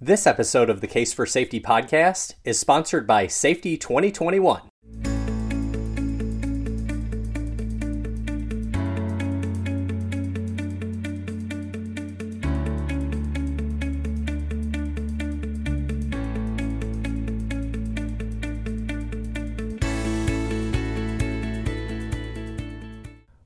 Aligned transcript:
This 0.00 0.28
episode 0.28 0.70
of 0.70 0.80
the 0.80 0.86
Case 0.86 1.12
for 1.12 1.26
Safety 1.26 1.58
podcast 1.58 2.34
is 2.44 2.56
sponsored 2.56 3.04
by 3.04 3.26
Safety 3.26 3.76
2021. 3.76 4.60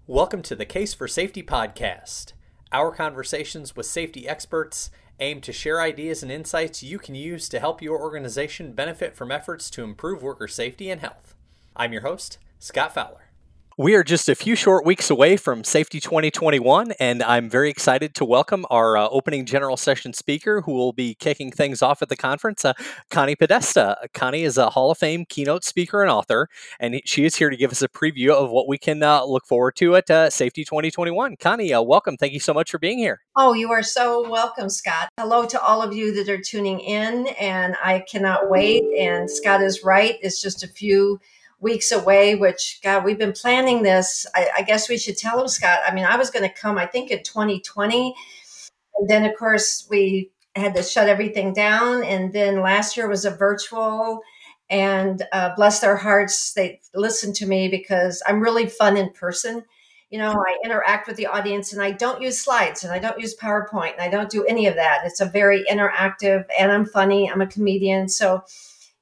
Welcome 0.07 0.43
to 0.43 0.55
the 0.55 0.67
Case 0.67 0.93
for 0.93 1.09
Safety 1.09 1.43
podcast. 1.43 2.35
Our 2.73 2.91
conversations 2.91 3.75
with 3.75 3.87
safety 3.87 4.29
experts 4.29 4.91
aim 5.21 5.41
to 5.41 5.53
share 5.53 5.81
ideas 5.81 6.23
and 6.23 6.31
insights 6.33 6.83
you 6.83 6.99
can 6.99 7.15
use 7.15 7.49
to 7.49 7.61
help 7.61 7.83
your 7.83 8.01
organization 8.01 8.73
benefit 8.73 9.15
from 9.15 9.31
efforts 9.31 9.71
to 9.71 9.85
improve 9.85 10.23
worker 10.23 10.49
safety 10.49 10.91
and 10.91 11.01
health. 11.01 11.35
I'm 11.77 11.93
your 11.93 12.03
host, 12.03 12.39
Scott 12.59 12.95
Fowler. 12.95 13.32
We 13.79 13.95
are 13.95 14.05
just 14.05 14.29
a 14.29 14.35
few 14.35 14.55
short 14.55 14.85
weeks 14.85 15.09
away 15.09 15.39
from 15.39 15.65
Safety 15.65 15.99
2021, 15.99 16.93
and 17.01 17.23
I'm 17.23 17.49
very 17.49 17.71
excited 17.71 18.15
to 18.17 18.25
welcome 18.25 18.67
our 18.69 18.99
uh, 18.99 19.09
opening 19.09 19.47
general 19.47 19.79
session 19.79 20.13
speaker 20.13 20.61
who 20.61 20.73
will 20.73 20.93
be 20.93 21.15
kicking 21.15 21.51
things 21.51 21.81
off 21.81 22.03
at 22.03 22.11
the 22.11 22.17
conference, 22.17 22.67
uh, 22.67 22.75
Connie 23.09 23.35
Podesta. 23.35 23.97
Connie 24.13 24.43
is 24.43 24.59
a 24.59 24.69
Hall 24.69 24.91
of 24.91 24.99
Fame 24.99 25.25
keynote 25.27 25.65
speaker 25.65 26.03
and 26.03 26.11
author, 26.11 26.51
and 26.81 27.01
she 27.07 27.25
is 27.25 27.37
here 27.37 27.49
to 27.49 27.57
give 27.57 27.73
us 27.73 27.81
a 27.81 27.89
preview 27.89 28.29
of 28.31 28.51
what 28.51 28.69
we 28.69 28.77
can 28.77 29.03
uh, 29.03 29.25
look 29.25 29.47
forward 29.47 29.75
to 29.77 29.97
at 29.97 30.11
uh, 30.11 30.29
Safety 30.29 30.67
2021. 30.67 31.37
Connie, 31.37 31.73
uh, 31.73 31.81
welcome. 31.81 32.19
Thank 32.19 32.35
you 32.35 32.41
so 32.41 32.53
much 32.53 32.71
for 32.71 32.79
being 32.79 32.99
here. 32.99 33.23
Oh, 33.37 33.55
you 33.55 33.73
are 33.73 33.83
so 33.83 34.29
welcome, 34.29 34.69
Scott. 34.69 35.09
Hello 35.19 35.47
to 35.47 35.59
all 35.59 35.81
of 35.81 35.95
you 35.95 36.15
that 36.17 36.29
are 36.29 36.43
tuning 36.43 36.81
in, 36.81 37.29
and 37.41 37.75
I 37.83 38.01
cannot 38.01 38.51
wait. 38.51 38.85
And 38.99 39.31
Scott 39.31 39.63
is 39.63 39.83
right, 39.83 40.17
it's 40.21 40.43
just 40.43 40.63
a 40.63 40.69
few 40.69 41.19
weeks 41.63 41.93
away, 41.93 42.35
which, 42.35 42.81
God, 42.83 43.05
we've 43.05 43.19
been 43.19 43.33
planning 43.33 43.83
this. 43.83 44.27
I, 44.35 44.49
I 44.59 44.63
guess 44.63 44.89
we 44.89 44.99
should 44.99 45.17
tell 45.17 45.41
him, 45.41 45.49
Scott. 45.49 45.79
I 45.87 45.95
mean, 45.95 46.05
I 46.05 46.17
was 46.17 46.29
going 46.29 46.47
to 46.47 46.55
come, 46.55 46.77
I 46.77 46.87
think, 46.87 47.11
in 47.11 47.23
2020. 47.23 48.15
And 48.99 49.09
then, 49.09 49.25
of 49.25 49.37
course, 49.39 49.87
we 49.89 50.31
had 50.57 50.75
to 50.75 50.83
shut 50.83 51.09
everything 51.09 51.55
down. 51.55 52.03
And 52.03 52.33
then 52.33 52.61
last 52.61 52.97
year 52.97 53.09
was 53.09 53.25
a 53.25 53.31
virtual. 53.31 54.21
And 54.69 55.23
uh, 55.33 55.55
bless 55.55 55.81
their 55.81 55.97
hearts, 55.97 56.55
they 56.55 56.81
listened 56.95 57.35
to 57.37 57.47
me 57.47 57.69
because 57.69 58.23
I'm 58.27 58.41
really 58.41 58.67
fun 58.67 58.97
in 58.97 59.11
person. 59.11 59.65
You 60.11 60.19
know, 60.19 60.33
I 60.33 60.59
interact 60.65 61.07
with 61.07 61.17
the 61.17 61.27
audience 61.27 61.73
and 61.73 61.83
I 61.83 61.91
don't 61.91 62.23
use 62.23 62.41
slides 62.41 62.83
and 62.83 62.93
I 62.93 62.99
don't 62.99 63.21
use 63.21 63.37
PowerPoint 63.37 63.93
and 63.93 64.01
I 64.01 64.09
don't 64.09 64.31
do 64.31 64.45
any 64.45 64.67
of 64.67 64.75
that. 64.77 65.03
It's 65.05 65.21
a 65.21 65.27
very 65.27 65.65
interactive 65.71 66.45
and 66.59 66.73
I'm 66.73 66.87
funny. 66.87 67.31
I'm 67.31 67.41
a 67.41 67.47
comedian. 67.47 68.09
So, 68.09 68.45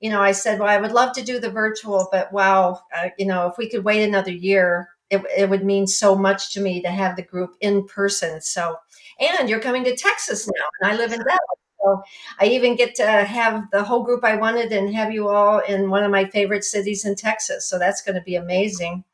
you 0.00 0.10
know, 0.10 0.20
I 0.20 0.32
said, 0.32 0.58
well, 0.58 0.68
I 0.68 0.78
would 0.78 0.92
love 0.92 1.12
to 1.14 1.22
do 1.22 1.38
the 1.38 1.50
virtual, 1.50 2.08
but 2.10 2.32
wow, 2.32 2.80
uh, 2.96 3.10
you 3.18 3.26
know, 3.26 3.48
if 3.48 3.58
we 3.58 3.68
could 3.68 3.84
wait 3.84 4.02
another 4.02 4.32
year, 4.32 4.88
it, 5.10 5.22
it 5.36 5.50
would 5.50 5.64
mean 5.64 5.86
so 5.86 6.14
much 6.16 6.52
to 6.54 6.60
me 6.60 6.80
to 6.82 6.90
have 6.90 7.16
the 7.16 7.22
group 7.22 7.56
in 7.60 7.86
person. 7.86 8.40
So, 8.40 8.76
and 9.18 9.48
you're 9.48 9.60
coming 9.60 9.84
to 9.84 9.96
Texas 9.96 10.46
now, 10.46 10.64
and 10.80 10.92
I 10.92 10.96
live 10.96 11.12
in 11.12 11.18
Dallas. 11.18 11.40
So 11.82 12.02
I 12.38 12.46
even 12.46 12.76
get 12.76 12.94
to 12.96 13.06
have 13.06 13.64
the 13.72 13.82
whole 13.82 14.02
group 14.04 14.22
I 14.24 14.36
wanted 14.36 14.70
and 14.72 14.94
have 14.94 15.12
you 15.12 15.28
all 15.28 15.60
in 15.60 15.90
one 15.90 16.04
of 16.04 16.10
my 16.10 16.26
favorite 16.26 16.64
cities 16.64 17.04
in 17.04 17.14
Texas. 17.16 17.66
So 17.68 17.78
that's 17.78 18.02
going 18.02 18.16
to 18.16 18.20
be 18.22 18.36
amazing. 18.36 19.04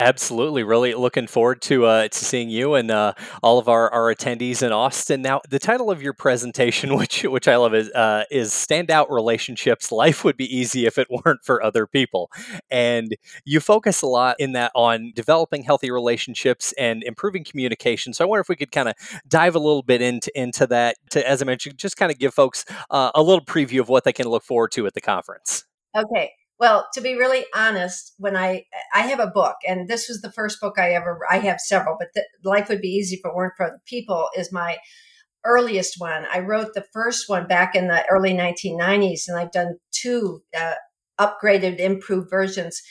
Absolutely, 0.00 0.62
really 0.62 0.94
looking 0.94 1.26
forward 1.26 1.60
to 1.62 1.84
uh, 1.84 2.06
to 2.06 2.24
seeing 2.24 2.48
you 2.48 2.74
and 2.74 2.88
uh, 2.88 3.14
all 3.42 3.58
of 3.58 3.68
our, 3.68 3.92
our 3.92 4.14
attendees 4.14 4.64
in 4.64 4.70
Austin. 4.70 5.22
Now, 5.22 5.40
the 5.50 5.58
title 5.58 5.90
of 5.90 6.00
your 6.00 6.12
presentation, 6.12 6.94
which 6.96 7.24
which 7.24 7.48
I 7.48 7.56
love, 7.56 7.74
is 7.74 7.90
uh, 7.90 8.22
is 8.30 8.52
standout 8.52 9.10
relationships. 9.10 9.90
Life 9.90 10.22
would 10.22 10.36
be 10.36 10.56
easy 10.56 10.86
if 10.86 10.98
it 10.98 11.08
weren't 11.24 11.42
for 11.42 11.60
other 11.60 11.84
people, 11.84 12.30
and 12.70 13.16
you 13.44 13.58
focus 13.58 14.00
a 14.00 14.06
lot 14.06 14.36
in 14.38 14.52
that 14.52 14.70
on 14.76 15.10
developing 15.16 15.64
healthy 15.64 15.90
relationships 15.90 16.72
and 16.78 17.02
improving 17.02 17.42
communication. 17.42 18.12
So, 18.12 18.24
I 18.24 18.28
wonder 18.28 18.42
if 18.42 18.48
we 18.48 18.54
could 18.54 18.70
kind 18.70 18.88
of 18.88 18.94
dive 19.26 19.56
a 19.56 19.60
little 19.60 19.82
bit 19.82 20.00
into 20.00 20.30
into 20.40 20.64
that. 20.68 20.94
To 21.10 21.28
as 21.28 21.42
I 21.42 21.44
mentioned, 21.44 21.76
just 21.76 21.96
kind 21.96 22.12
of 22.12 22.20
give 22.20 22.32
folks 22.32 22.64
uh, 22.90 23.10
a 23.16 23.22
little 23.22 23.44
preview 23.44 23.80
of 23.80 23.88
what 23.88 24.04
they 24.04 24.12
can 24.12 24.28
look 24.28 24.44
forward 24.44 24.70
to 24.72 24.86
at 24.86 24.94
the 24.94 25.00
conference. 25.00 25.64
Okay, 25.96 26.30
well, 26.58 26.88
to 26.94 27.00
be 27.00 27.14
really 27.14 27.44
honest, 27.54 28.14
when 28.18 28.36
I 28.36 28.64
I 28.94 29.02
have 29.02 29.20
a 29.20 29.26
book, 29.28 29.56
and 29.66 29.88
this 29.88 30.08
was 30.08 30.20
the 30.20 30.32
first 30.32 30.60
book 30.60 30.78
I 30.78 30.92
ever 30.92 31.20
I 31.30 31.38
have 31.38 31.60
several, 31.60 31.96
but 31.98 32.08
the, 32.14 32.24
life 32.44 32.68
would 32.68 32.80
be 32.80 32.88
easy 32.88 33.16
if 33.16 33.24
it 33.24 33.34
weren't 33.34 33.54
for 33.56 33.66
the 33.66 33.80
people. 33.86 34.28
Is 34.36 34.52
my 34.52 34.78
earliest 35.44 35.94
one. 35.98 36.26
I 36.32 36.40
wrote 36.40 36.74
the 36.74 36.84
first 36.92 37.28
one 37.28 37.46
back 37.46 37.74
in 37.74 37.88
the 37.88 38.04
early 38.10 38.34
1990s, 38.34 39.28
and 39.28 39.38
I've 39.38 39.52
done 39.52 39.78
two 39.92 40.42
uh, 40.56 40.74
upgraded, 41.18 41.78
improved 41.78 42.28
versions 42.30 42.82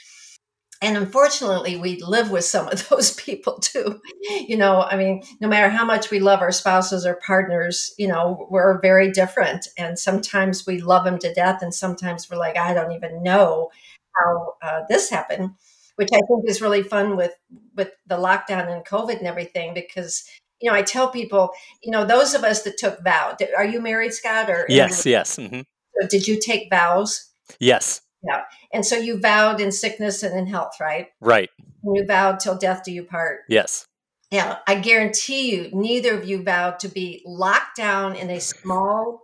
and 0.81 0.97
unfortunately 0.97 1.75
we 1.75 2.01
live 2.01 2.31
with 2.31 2.45
some 2.45 2.67
of 2.67 2.87
those 2.89 3.13
people 3.13 3.59
too. 3.59 4.01
You 4.29 4.57
know 4.57 4.81
i 4.83 4.95
mean 4.95 5.23
no 5.39 5.47
matter 5.47 5.69
how 5.69 5.85
much 5.85 6.09
we 6.11 6.19
love 6.19 6.41
our 6.41 6.51
spouses 6.51 7.05
or 7.05 7.15
partners 7.15 7.93
you 7.97 8.07
know 8.07 8.47
we're 8.49 8.79
very 8.81 9.11
different. 9.11 9.67
And 9.77 9.97
sometimes 9.97 10.65
we 10.65 10.81
love 10.81 11.05
them 11.05 11.19
to 11.19 11.33
death 11.33 11.61
and 11.61 11.73
sometimes 11.73 12.29
we're 12.29 12.37
like 12.37 12.57
i 12.57 12.73
don't 12.73 12.91
even 12.91 13.23
know 13.23 13.69
how 14.15 14.55
uh, 14.61 14.81
this 14.89 15.09
happened 15.09 15.51
which 15.95 16.09
i 16.13 16.21
think 16.27 16.43
is 16.47 16.61
really 16.61 16.83
fun 16.83 17.17
with 17.17 17.33
with 17.75 17.91
the 18.07 18.17
lockdown 18.17 18.71
and 18.71 18.85
covid 18.85 19.17
and 19.17 19.27
everything 19.27 19.73
because 19.73 20.23
you 20.61 20.69
know 20.69 20.75
i 20.75 20.81
tell 20.81 21.09
people 21.09 21.51
you 21.83 21.91
know 21.91 22.05
those 22.05 22.33
of 22.33 22.43
us 22.43 22.63
that 22.63 22.77
took 22.77 23.03
vow 23.03 23.35
are 23.55 23.65
you 23.65 23.81
married 23.81 24.13
scott 24.13 24.49
or 24.49 24.65
yes 24.69 25.05
yes 25.05 25.35
mm-hmm. 25.35 25.61
did 26.09 26.27
you 26.27 26.39
take 26.39 26.69
vows? 26.69 27.31
Yes 27.59 28.01
yeah. 28.27 28.43
And 28.73 28.85
so 28.85 28.95
you 28.97 29.19
vowed 29.19 29.61
in 29.61 29.71
sickness 29.71 30.23
and 30.23 30.37
in 30.37 30.47
health, 30.47 30.75
right? 30.79 31.07
Right. 31.21 31.49
And 31.83 31.95
you 31.95 32.05
vowed 32.05 32.39
till 32.39 32.57
death 32.57 32.83
do 32.83 32.91
you 32.91 33.03
part. 33.03 33.41
Yes. 33.47 33.87
Yeah. 34.31 34.57
I 34.67 34.75
guarantee 34.75 35.55
you, 35.55 35.69
neither 35.71 36.17
of 36.17 36.27
you 36.27 36.43
vowed 36.43 36.79
to 36.79 36.89
be 36.89 37.23
locked 37.25 37.77
down 37.77 38.15
in 38.15 38.29
a 38.29 38.41
small 38.41 39.21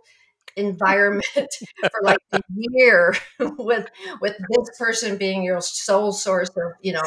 environment 0.56 1.24
for 1.36 2.00
like 2.02 2.18
a 2.32 2.40
year 2.48 3.14
with 3.40 3.88
with 4.20 4.36
this 4.38 4.78
person 4.78 5.18
being 5.18 5.42
your 5.42 5.60
sole 5.60 6.12
source 6.12 6.48
of, 6.50 6.72
you 6.80 6.92
know, 6.92 7.02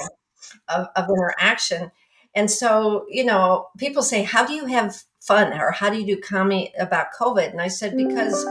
of, 0.67 0.87
of 0.95 1.09
interaction. 1.09 1.91
And 2.35 2.51
so, 2.51 3.05
you 3.09 3.25
know, 3.25 3.67
people 3.79 4.03
say, 4.03 4.21
How 4.21 4.45
do 4.45 4.53
you 4.53 4.67
have 4.67 4.95
fun? 5.21 5.53
Or 5.53 5.71
how 5.71 5.89
do 5.89 5.99
you 5.99 6.15
do 6.15 6.21
comedy 6.21 6.71
about 6.79 7.07
COVID? 7.19 7.49
And 7.49 7.61
I 7.61 7.67
said, 7.67 7.97
Because 7.97 8.45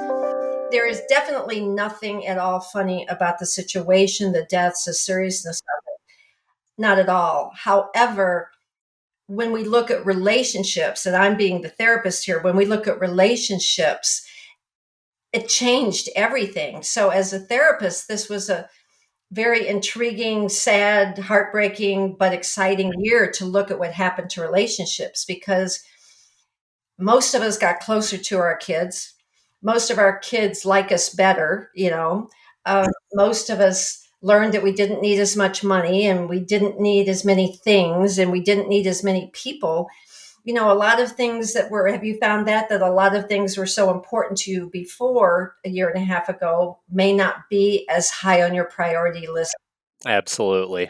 there 0.71 0.87
is 0.89 1.03
definitely 1.09 1.61
nothing 1.61 2.27
at 2.27 2.39
all 2.39 2.61
funny 2.61 3.07
about 3.09 3.39
the 3.39 3.47
situation, 3.47 4.33
the 4.33 4.47
deaths, 4.51 4.85
the 4.85 4.95
seriousness 4.95 5.61
of 5.61 5.83
it. 5.87 6.01
Not 6.79 6.99
at 6.99 7.09
all. 7.09 7.53
However, 7.55 8.51
when 9.29 9.53
we 9.53 9.65
look 9.65 9.91
at 9.91 10.07
relationships, 10.07 11.07
and 11.07 11.17
I'm 11.17 11.37
being 11.37 11.63
the 11.63 11.69
therapist 11.69 12.25
here, 12.25 12.41
when 12.41 12.57
we 12.57 12.65
look 12.65 12.87
at 12.87 13.01
relationships, 13.01 14.27
it 15.33 15.49
changed 15.49 16.09
everything. 16.15 16.83
So, 16.83 17.11
as 17.11 17.33
a 17.33 17.41
therapist, 17.41 18.09
this 18.09 18.29
was 18.29 18.49
a 18.49 18.69
very 19.33 19.67
intriguing, 19.67 20.49
sad, 20.49 21.19
heartbreaking, 21.19 22.17
but 22.17 22.33
exciting 22.33 22.93
year 22.99 23.31
to 23.33 23.45
look 23.45 23.71
at 23.71 23.79
what 23.79 23.93
happened 23.93 24.31
to 24.31 24.41
relationships 24.41 25.25
because 25.25 25.83
most 26.99 27.35
of 27.35 27.43
us 27.43 27.59
got 27.59 27.81
closer 27.81 28.17
to 28.17 28.39
our 28.39 28.57
kids 28.57 29.16
most 29.63 29.91
of 29.91 29.99
our 29.99 30.19
kids 30.19 30.65
like 30.65 30.93
us 30.93 31.09
better, 31.09 31.71
you 31.75 31.91
know. 31.91 32.29
Uh, 32.65 32.89
most 33.15 33.51
of 33.51 33.61
us 33.61 34.07
learned 34.23 34.55
that 34.55 34.63
we 34.63 34.73
didn't 34.73 35.03
need 35.03 35.19
as 35.19 35.37
much 35.37 35.63
money 35.63 36.07
and 36.07 36.29
we 36.29 36.41
didn't 36.41 36.81
need 36.81 37.09
as 37.09 37.25
many 37.25 37.57
things 37.65 38.19
and 38.19 38.33
we 38.33 38.41
didn't 38.41 38.69
need 38.69 38.87
as 38.87 39.05
many 39.05 39.31
people. 39.33 39.89
You 40.45 40.55
know, 40.55 40.71
a 40.71 40.75
lot 40.75 41.01
of 41.01 41.13
things 41.13 41.53
that 41.55 41.71
were, 41.71 41.89
have 41.89 42.05
you 42.05 42.19
found 42.19 42.47
that? 42.49 42.69
That 42.69 42.83
a 42.83 42.91
lot 42.91 43.15
of 43.15 43.29
things 43.29 43.57
were 43.57 43.67
so 43.67 43.91
important 43.91 44.39
to 44.41 44.51
you 44.51 44.71
before 44.73 45.57
a 45.65 45.69
year 45.69 45.89
and 45.89 46.01
a 46.01 46.05
half 46.05 46.29
ago 46.29 46.79
may 46.91 47.13
not 47.13 47.49
be 47.51 47.87
as 47.89 48.11
high 48.11 48.43
on 48.43 48.55
your 48.55 48.65
priority 48.65 49.27
list. 49.27 49.55
Absolutely. 50.05 50.89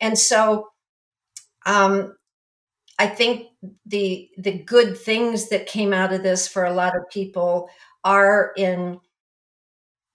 And 0.00 0.18
so, 0.18 0.68
um, 1.66 2.14
I 2.98 3.06
think 3.06 3.48
the 3.86 4.28
the 4.38 4.52
good 4.52 4.96
things 4.96 5.48
that 5.48 5.66
came 5.66 5.92
out 5.92 6.12
of 6.12 6.22
this 6.22 6.46
for 6.46 6.64
a 6.64 6.72
lot 6.72 6.96
of 6.96 7.08
people 7.10 7.68
are 8.04 8.52
in 8.56 9.00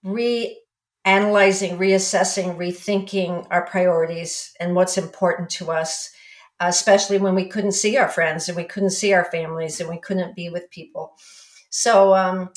reanalyzing, 0.04 0.56
reassessing, 1.06 2.56
rethinking 2.56 3.46
our 3.50 3.66
priorities 3.66 4.52
and 4.60 4.74
what's 4.74 4.98
important 4.98 5.50
to 5.50 5.70
us, 5.70 6.10
especially 6.60 7.18
when 7.18 7.34
we 7.34 7.48
couldn't 7.48 7.72
see 7.72 7.96
our 7.96 8.08
friends 8.08 8.48
and 8.48 8.56
we 8.56 8.64
couldn't 8.64 8.90
see 8.90 9.12
our 9.12 9.24
families 9.24 9.80
and 9.80 9.88
we 9.88 9.98
couldn't 9.98 10.36
be 10.36 10.48
with 10.48 10.70
people. 10.70 11.14
So, 11.70 12.14
um, 12.14 12.50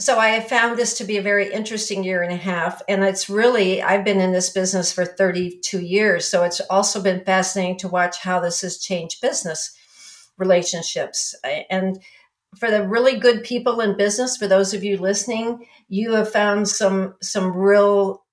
so 0.00 0.18
I 0.18 0.30
have 0.30 0.48
found 0.48 0.76
this 0.76 0.98
to 0.98 1.04
be 1.04 1.16
a 1.16 1.22
very 1.22 1.52
interesting 1.52 2.02
year 2.02 2.22
and 2.22 2.32
a 2.32 2.36
half. 2.36 2.82
And 2.88 3.04
it's 3.04 3.30
really, 3.30 3.80
I've 3.80 4.04
been 4.04 4.20
in 4.20 4.32
this 4.32 4.50
business 4.50 4.92
for 4.92 5.04
32 5.04 5.80
years. 5.80 6.26
So 6.26 6.42
it's 6.42 6.60
also 6.62 7.00
been 7.00 7.24
fascinating 7.24 7.78
to 7.78 7.88
watch 7.88 8.18
how 8.18 8.40
this 8.40 8.62
has 8.62 8.78
changed 8.78 9.20
business 9.20 9.72
relationships. 10.38 11.36
And 11.70 12.02
for 12.56 12.70
the 12.70 12.86
really 12.86 13.18
good 13.18 13.42
people 13.44 13.80
in 13.80 13.96
business, 13.96 14.36
for 14.36 14.46
those 14.46 14.74
of 14.74 14.84
you 14.84 14.96
listening, 14.98 15.66
you 15.88 16.12
have 16.12 16.30
found 16.30 16.68
some 16.68 17.14
some 17.20 17.56
real 17.56 18.24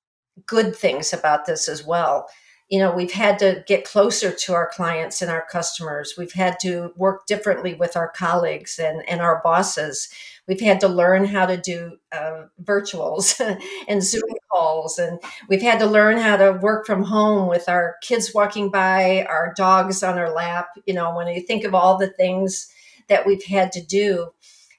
good 0.45 0.75
things 0.75 1.13
about 1.13 1.45
this 1.45 1.67
as 1.67 1.85
well. 1.85 2.27
You 2.69 2.79
know, 2.79 2.93
we've 2.93 3.11
had 3.11 3.39
to 3.39 3.63
get 3.65 3.83
closer 3.83 4.31
to 4.31 4.53
our 4.53 4.69
clients 4.69 5.21
and 5.21 5.31
our 5.31 5.45
customers. 5.51 6.13
We've 6.17 6.33
had 6.33 6.59
to 6.61 6.93
work 6.95 7.25
differently 7.25 7.73
with 7.73 7.97
our 7.97 8.09
colleagues 8.09 8.77
and, 8.77 9.01
and 9.09 9.21
our 9.21 9.41
bosses. 9.43 10.09
We've 10.47 10.61
had 10.61 10.79
to 10.81 10.87
learn 10.87 11.25
how 11.25 11.47
to 11.47 11.57
do 11.57 11.97
uh, 12.11 12.43
virtuals 12.63 13.39
and 13.87 14.03
Zoom 14.03 14.21
calls. 14.51 14.99
And 14.99 15.19
we've 15.47 15.63
had 15.63 15.79
to 15.79 15.87
learn 15.87 16.17
how 16.19 16.37
to 16.37 16.53
work 16.53 16.85
from 16.85 17.03
home 17.03 17.49
with 17.49 17.67
our 17.67 17.95
kids 18.03 18.33
walking 18.35 18.69
by, 18.69 19.25
our 19.27 19.51
dogs 19.57 20.03
on 20.03 20.19
our 20.19 20.31
lap. 20.31 20.69
You 20.85 20.93
know, 20.93 21.15
when 21.15 21.27
you 21.27 21.41
think 21.41 21.63
of 21.63 21.73
all 21.73 21.97
the 21.97 22.09
things 22.09 22.71
that 23.09 23.25
we've 23.25 23.45
had 23.45 23.71
to 23.73 23.81
do. 23.81 24.29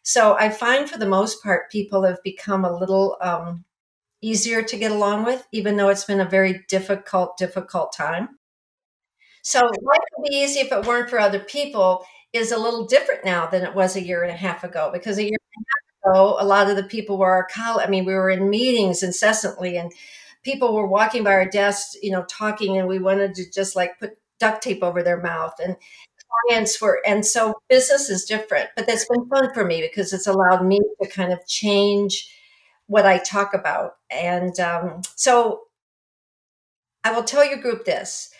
So 0.02 0.36
I 0.38 0.48
find 0.48 0.88
for 0.88 0.98
the 0.98 1.06
most 1.06 1.42
part, 1.42 1.70
people 1.70 2.04
have 2.04 2.22
become 2.22 2.64
a 2.64 2.76
little 2.76 3.16
um, 3.20 3.64
easier 4.22 4.62
to 4.62 4.76
get 4.76 4.92
along 4.92 5.24
with, 5.24 5.46
even 5.52 5.76
though 5.76 5.88
it's 5.88 6.04
been 6.04 6.20
a 6.20 6.28
very 6.28 6.64
difficult, 6.68 7.36
difficult 7.36 7.92
time. 7.92 8.30
So 9.42 9.60
life 9.60 10.00
would 10.16 10.28
be 10.28 10.36
easy 10.36 10.60
if 10.60 10.72
it 10.72 10.86
weren't 10.86 11.10
for 11.10 11.18
other 11.18 11.40
people 11.40 12.04
is 12.32 12.52
a 12.52 12.58
little 12.58 12.86
different 12.86 13.24
now 13.24 13.46
than 13.46 13.62
it 13.62 13.74
was 13.74 13.96
a 13.96 14.02
year 14.02 14.22
and 14.22 14.30
a 14.30 14.36
half 14.36 14.62
ago 14.62 14.90
because 14.92 15.18
a 15.18 15.22
year 15.22 15.38
and 15.56 15.64
a 15.64 16.12
half 16.12 16.14
ago, 16.14 16.36
a 16.38 16.44
lot 16.44 16.70
of 16.70 16.76
the 16.76 16.84
people 16.84 17.18
were 17.18 17.30
our 17.30 17.46
college. 17.46 17.86
I 17.86 17.90
mean, 17.90 18.04
we 18.04 18.14
were 18.14 18.30
in 18.30 18.50
meetings 18.50 19.02
incessantly 19.02 19.76
and 19.76 19.92
people 20.42 20.74
were 20.74 20.86
walking 20.86 21.24
by 21.24 21.32
our 21.32 21.48
desks, 21.48 21.96
you 22.02 22.12
know, 22.12 22.24
talking 22.24 22.78
and 22.78 22.86
we 22.86 22.98
wanted 22.98 23.34
to 23.34 23.50
just 23.50 23.74
like 23.74 23.98
put 23.98 24.16
duct 24.38 24.62
tape 24.62 24.82
over 24.82 25.02
their 25.02 25.20
mouth 25.20 25.54
and 25.62 25.76
clients 26.48 26.80
were 26.80 27.00
and 27.06 27.24
so 27.24 27.54
business 27.68 28.08
is 28.08 28.24
different 28.24 28.68
but 28.76 28.86
that's 28.86 29.06
been 29.08 29.28
fun 29.28 29.52
for 29.52 29.64
me 29.64 29.80
because 29.80 30.12
it's 30.12 30.26
allowed 30.26 30.64
me 30.64 30.80
to 31.02 31.08
kind 31.08 31.32
of 31.32 31.46
change 31.46 32.32
what 32.86 33.06
i 33.06 33.18
talk 33.18 33.54
about. 33.54 33.92
And 34.10 34.58
um, 34.60 35.02
so 35.16 35.62
i 37.04 37.12
will 37.12 37.24
tell 37.24 37.44
your 37.44 37.58
group 37.58 37.84
this. 37.84 38.30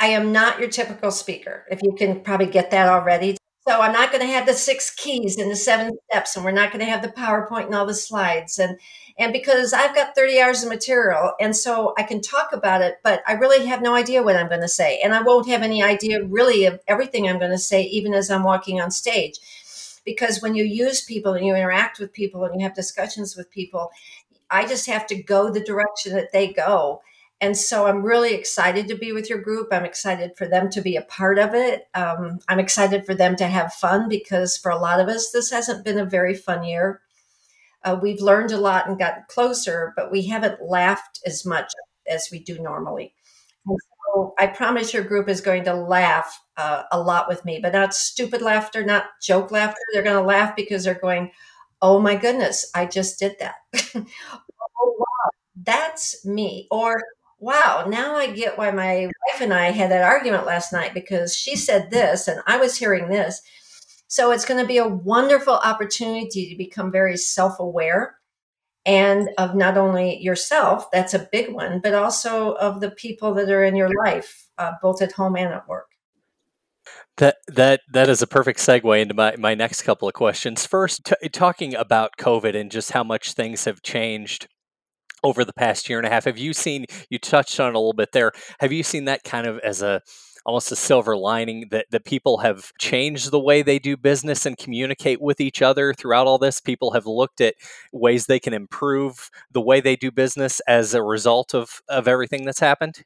I 0.00 0.08
am 0.08 0.32
not 0.32 0.58
your 0.58 0.68
typical 0.68 1.12
speaker 1.12 1.64
if 1.70 1.80
you 1.82 1.94
can 1.96 2.20
probably 2.22 2.46
get 2.46 2.72
that 2.72 2.88
already 2.88 3.36
so 3.66 3.80
I'm 3.80 3.92
not 3.92 4.10
going 4.10 4.26
to 4.26 4.32
have 4.32 4.46
the 4.46 4.54
six 4.54 4.90
keys 4.90 5.38
and 5.38 5.50
the 5.50 5.56
seven 5.56 5.96
steps, 6.10 6.34
and 6.34 6.44
we're 6.44 6.50
not 6.50 6.72
going 6.72 6.84
to 6.84 6.90
have 6.90 7.02
the 7.02 7.08
PowerPoint 7.08 7.66
and 7.66 7.74
all 7.74 7.86
the 7.86 7.94
slides. 7.94 8.58
And 8.58 8.78
and 9.18 9.32
because 9.32 9.72
I've 9.72 9.94
got 9.94 10.14
30 10.16 10.40
hours 10.40 10.62
of 10.62 10.68
material, 10.68 11.34
and 11.38 11.54
so 11.54 11.94
I 11.96 12.02
can 12.02 12.20
talk 12.20 12.52
about 12.52 12.82
it, 12.82 12.96
but 13.04 13.22
I 13.26 13.34
really 13.34 13.66
have 13.66 13.82
no 13.82 13.94
idea 13.94 14.22
what 14.22 14.36
I'm 14.36 14.48
going 14.48 14.62
to 14.62 14.68
say, 14.68 15.00
and 15.02 15.14
I 15.14 15.22
won't 15.22 15.48
have 15.48 15.62
any 15.62 15.82
idea 15.82 16.24
really 16.24 16.64
of 16.64 16.80
everything 16.88 17.28
I'm 17.28 17.38
going 17.38 17.50
to 17.52 17.58
say, 17.58 17.82
even 17.84 18.14
as 18.14 18.30
I'm 18.30 18.42
walking 18.42 18.80
on 18.80 18.90
stage. 18.90 19.38
Because 20.04 20.42
when 20.42 20.56
you 20.56 20.64
use 20.64 21.02
people 21.02 21.34
and 21.34 21.46
you 21.46 21.54
interact 21.54 22.00
with 22.00 22.12
people 22.12 22.44
and 22.44 22.60
you 22.60 22.66
have 22.66 22.74
discussions 22.74 23.36
with 23.36 23.50
people, 23.50 23.90
I 24.50 24.66
just 24.66 24.86
have 24.86 25.06
to 25.06 25.22
go 25.22 25.50
the 25.52 25.60
direction 25.60 26.14
that 26.14 26.32
they 26.32 26.52
go 26.52 27.02
and 27.42 27.56
so 27.56 27.86
I'm 27.86 28.04
really 28.04 28.34
excited 28.34 28.86
to 28.86 28.94
be 28.94 29.10
with 29.12 29.28
your 29.28 29.40
group. 29.40 29.68
I'm 29.72 29.84
excited 29.84 30.36
for 30.36 30.46
them 30.46 30.70
to 30.70 30.80
be 30.80 30.94
a 30.94 31.02
part 31.02 31.40
of 31.40 31.54
it. 31.54 31.88
Um, 31.92 32.38
I'm 32.48 32.60
excited 32.60 33.04
for 33.04 33.16
them 33.16 33.34
to 33.36 33.48
have 33.48 33.74
fun 33.74 34.08
because 34.08 34.56
for 34.56 34.70
a 34.70 34.78
lot 34.78 35.00
of 35.00 35.08
us, 35.08 35.32
this 35.32 35.50
hasn't 35.50 35.84
been 35.84 35.98
a 35.98 36.04
very 36.04 36.34
fun 36.36 36.62
year. 36.62 37.00
Uh, 37.82 37.98
we've 38.00 38.20
learned 38.20 38.52
a 38.52 38.58
lot 38.58 38.88
and 38.88 38.96
gotten 38.96 39.24
closer, 39.28 39.92
but 39.96 40.12
we 40.12 40.26
haven't 40.28 40.62
laughed 40.62 41.18
as 41.26 41.44
much 41.44 41.72
as 42.08 42.28
we 42.30 42.38
do 42.38 42.60
normally. 42.60 43.12
So 43.66 44.34
I 44.38 44.46
promise 44.46 44.94
your 44.94 45.02
group 45.02 45.28
is 45.28 45.40
going 45.40 45.64
to 45.64 45.74
laugh 45.74 46.40
uh, 46.56 46.84
a 46.92 47.00
lot 47.00 47.28
with 47.28 47.44
me, 47.44 47.58
but 47.60 47.72
not 47.72 47.92
stupid 47.92 48.40
laughter, 48.40 48.84
not 48.84 49.06
joke 49.20 49.50
laughter. 49.50 49.80
They're 49.92 50.04
going 50.04 50.20
to 50.20 50.22
laugh 50.26 50.54
because 50.54 50.84
they're 50.84 50.94
going, 50.94 51.32
oh 51.80 51.98
my 51.98 52.14
goodness, 52.14 52.70
I 52.72 52.86
just 52.86 53.18
did 53.18 53.34
that. 53.40 53.56
oh, 53.96 54.96
wow, 54.98 55.30
that's 55.56 56.24
me. 56.24 56.68
Or 56.70 57.02
wow, 57.42 57.84
now 57.88 58.14
I 58.14 58.30
get 58.30 58.56
why 58.56 58.70
my 58.70 59.06
wife 59.06 59.40
and 59.40 59.52
I 59.52 59.72
had 59.72 59.90
that 59.90 60.04
argument 60.04 60.46
last 60.46 60.72
night 60.72 60.94
because 60.94 61.36
she 61.36 61.56
said 61.56 61.90
this 61.90 62.28
and 62.28 62.40
I 62.46 62.56
was 62.56 62.76
hearing 62.76 63.08
this. 63.08 63.42
So 64.06 64.30
it's 64.30 64.44
going 64.44 64.60
to 64.60 64.66
be 64.66 64.78
a 64.78 64.86
wonderful 64.86 65.54
opportunity 65.54 66.50
to 66.50 66.56
become 66.56 66.92
very 66.92 67.16
self 67.16 67.58
aware 67.58 68.16
and 68.86 69.28
of 69.38 69.56
not 69.56 69.76
only 69.76 70.20
yourself, 70.20 70.90
that's 70.92 71.14
a 71.14 71.28
big 71.32 71.52
one, 71.52 71.80
but 71.82 71.94
also 71.94 72.52
of 72.54 72.80
the 72.80 72.90
people 72.90 73.34
that 73.34 73.50
are 73.50 73.64
in 73.64 73.74
your 73.74 73.90
life, 74.04 74.48
uh, 74.58 74.72
both 74.80 75.02
at 75.02 75.12
home 75.12 75.36
and 75.36 75.52
at 75.52 75.68
work. 75.68 75.86
That 77.16 77.36
that 77.48 77.80
that 77.92 78.08
is 78.08 78.22
a 78.22 78.26
perfect 78.26 78.58
segue 78.60 79.00
into 79.00 79.14
my, 79.14 79.34
my 79.36 79.54
next 79.54 79.82
couple 79.82 80.08
of 80.08 80.14
questions. 80.14 80.66
First, 80.66 81.04
t- 81.04 81.28
talking 81.28 81.74
about 81.74 82.16
COVID 82.18 82.56
and 82.56 82.70
just 82.70 82.92
how 82.92 83.04
much 83.04 83.32
things 83.32 83.64
have 83.64 83.82
changed 83.82 84.48
over 85.22 85.44
the 85.44 85.52
past 85.52 85.88
year 85.88 85.98
and 85.98 86.06
a 86.06 86.10
half. 86.10 86.24
Have 86.24 86.38
you 86.38 86.52
seen, 86.52 86.86
you 87.10 87.18
touched 87.18 87.58
on 87.60 87.74
a 87.74 87.78
little 87.78 87.92
bit 87.92 88.12
there, 88.12 88.32
have 88.60 88.72
you 88.72 88.82
seen 88.82 89.04
that 89.06 89.24
kind 89.24 89.46
of 89.46 89.58
as 89.60 89.82
a, 89.82 90.02
almost 90.44 90.72
a 90.72 90.76
silver 90.76 91.16
lining 91.16 91.68
that, 91.70 91.86
that 91.90 92.04
people 92.04 92.38
have 92.38 92.72
changed 92.78 93.30
the 93.30 93.38
way 93.38 93.62
they 93.62 93.78
do 93.78 93.96
business 93.96 94.44
and 94.44 94.58
communicate 94.58 95.20
with 95.20 95.40
each 95.40 95.62
other 95.62 95.94
throughout 95.94 96.26
all 96.26 96.38
this. 96.38 96.60
People 96.60 96.92
have 96.92 97.06
looked 97.06 97.40
at 97.40 97.54
ways 97.92 98.26
they 98.26 98.40
can 98.40 98.52
improve 98.52 99.30
the 99.52 99.60
way 99.60 99.80
they 99.80 99.96
do 99.96 100.10
business 100.10 100.60
as 100.66 100.94
a 100.94 101.02
result 101.02 101.54
of, 101.54 101.80
of 101.88 102.08
everything 102.08 102.44
that's 102.44 102.60
happened. 102.60 103.04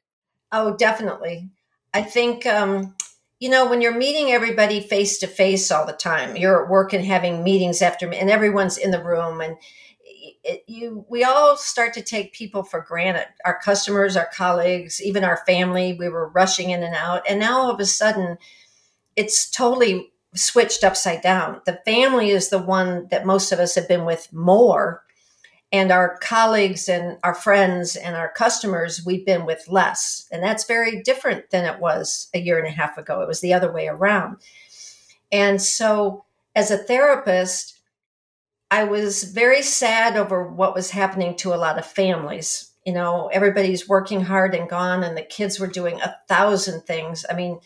Oh, 0.51 0.75
definitely. 0.75 1.49
I 1.93 2.01
think, 2.01 2.45
um, 2.45 2.95
you 3.39 3.49
know, 3.49 3.69
when 3.69 3.81
you're 3.81 3.95
meeting 3.95 4.31
everybody 4.31 4.79
face 4.79 5.19
to 5.19 5.27
face 5.27 5.69
all 5.69 5.85
the 5.85 5.93
time, 5.93 6.35
you're 6.35 6.63
at 6.63 6.71
work 6.71 6.91
and 6.93 7.05
having 7.05 7.43
meetings 7.43 7.81
after, 7.81 8.11
and 8.11 8.31
everyone's 8.31 8.77
in 8.77 8.91
the 8.91 9.03
room 9.03 9.41
and 9.41 9.57
it, 10.43 10.63
you 10.67 11.05
we 11.09 11.23
all 11.23 11.57
start 11.57 11.93
to 11.93 12.01
take 12.01 12.33
people 12.33 12.63
for 12.63 12.81
granted. 12.81 13.27
Our 13.45 13.59
customers 13.59 14.17
our 14.17 14.29
colleagues 14.33 15.01
even 15.01 15.23
our 15.23 15.43
family 15.45 15.95
we 15.97 16.09
were 16.09 16.29
rushing 16.29 16.69
in 16.71 16.83
and 16.83 16.95
out. 16.95 17.23
And 17.29 17.39
now 17.39 17.59
all 17.59 17.71
of 17.71 17.79
a 17.79 17.85
sudden 17.85 18.37
it's 19.15 19.49
totally 19.49 20.11
switched 20.35 20.83
upside 20.83 21.21
down. 21.21 21.61
The 21.65 21.79
family 21.85 22.29
is 22.29 22.49
the 22.49 22.59
one 22.59 23.07
that 23.09 23.25
most 23.25 23.51
of 23.51 23.59
us 23.59 23.75
have 23.75 23.87
been 23.87 24.05
with 24.05 24.31
more. 24.31 25.03
And 25.71 25.91
our 25.91 26.17
colleagues 26.19 26.87
and 26.87 27.17
our 27.23 27.35
friends 27.35 27.95
and 27.97 28.15
our 28.15 28.31
customers 28.31 29.05
we've 29.05 29.25
been 29.25 29.45
with 29.45 29.67
less. 29.67 30.27
And 30.31 30.41
that's 30.41 30.63
very 30.63 31.01
different 31.01 31.49
than 31.49 31.65
it 31.65 31.81
was 31.81 32.29
a 32.33 32.39
year 32.39 32.57
and 32.57 32.67
a 32.67 32.71
half 32.71 32.97
ago. 32.97 33.21
It 33.21 33.27
was 33.27 33.41
the 33.41 33.53
other 33.53 33.71
way 33.71 33.87
around. 33.87 34.37
And 35.31 35.61
so 35.61 36.23
as 36.55 36.71
a 36.71 36.77
therapist 36.77 37.76
I 38.69 38.83
was 38.83 39.23
very 39.23 39.61
sad 39.61 40.17
over 40.17 40.45
what 40.47 40.75
was 40.75 40.91
happening 40.91 41.35
to 41.37 41.53
a 41.53 41.55
lot 41.55 41.77
of 41.77 41.85
families. 41.85 42.71
You 42.85 42.93
know, 42.93 43.27
everybody's 43.27 43.87
working 43.87 44.21
hard 44.21 44.55
and 44.55 44.69
gone, 44.69 45.03
and 45.03 45.17
the 45.17 45.21
kids 45.21 45.59
were 45.59 45.67
doing 45.67 45.99
a 46.01 46.15
thousand 46.27 46.81
things. 46.81 47.25
I 47.29 47.33
mean, 47.33 47.59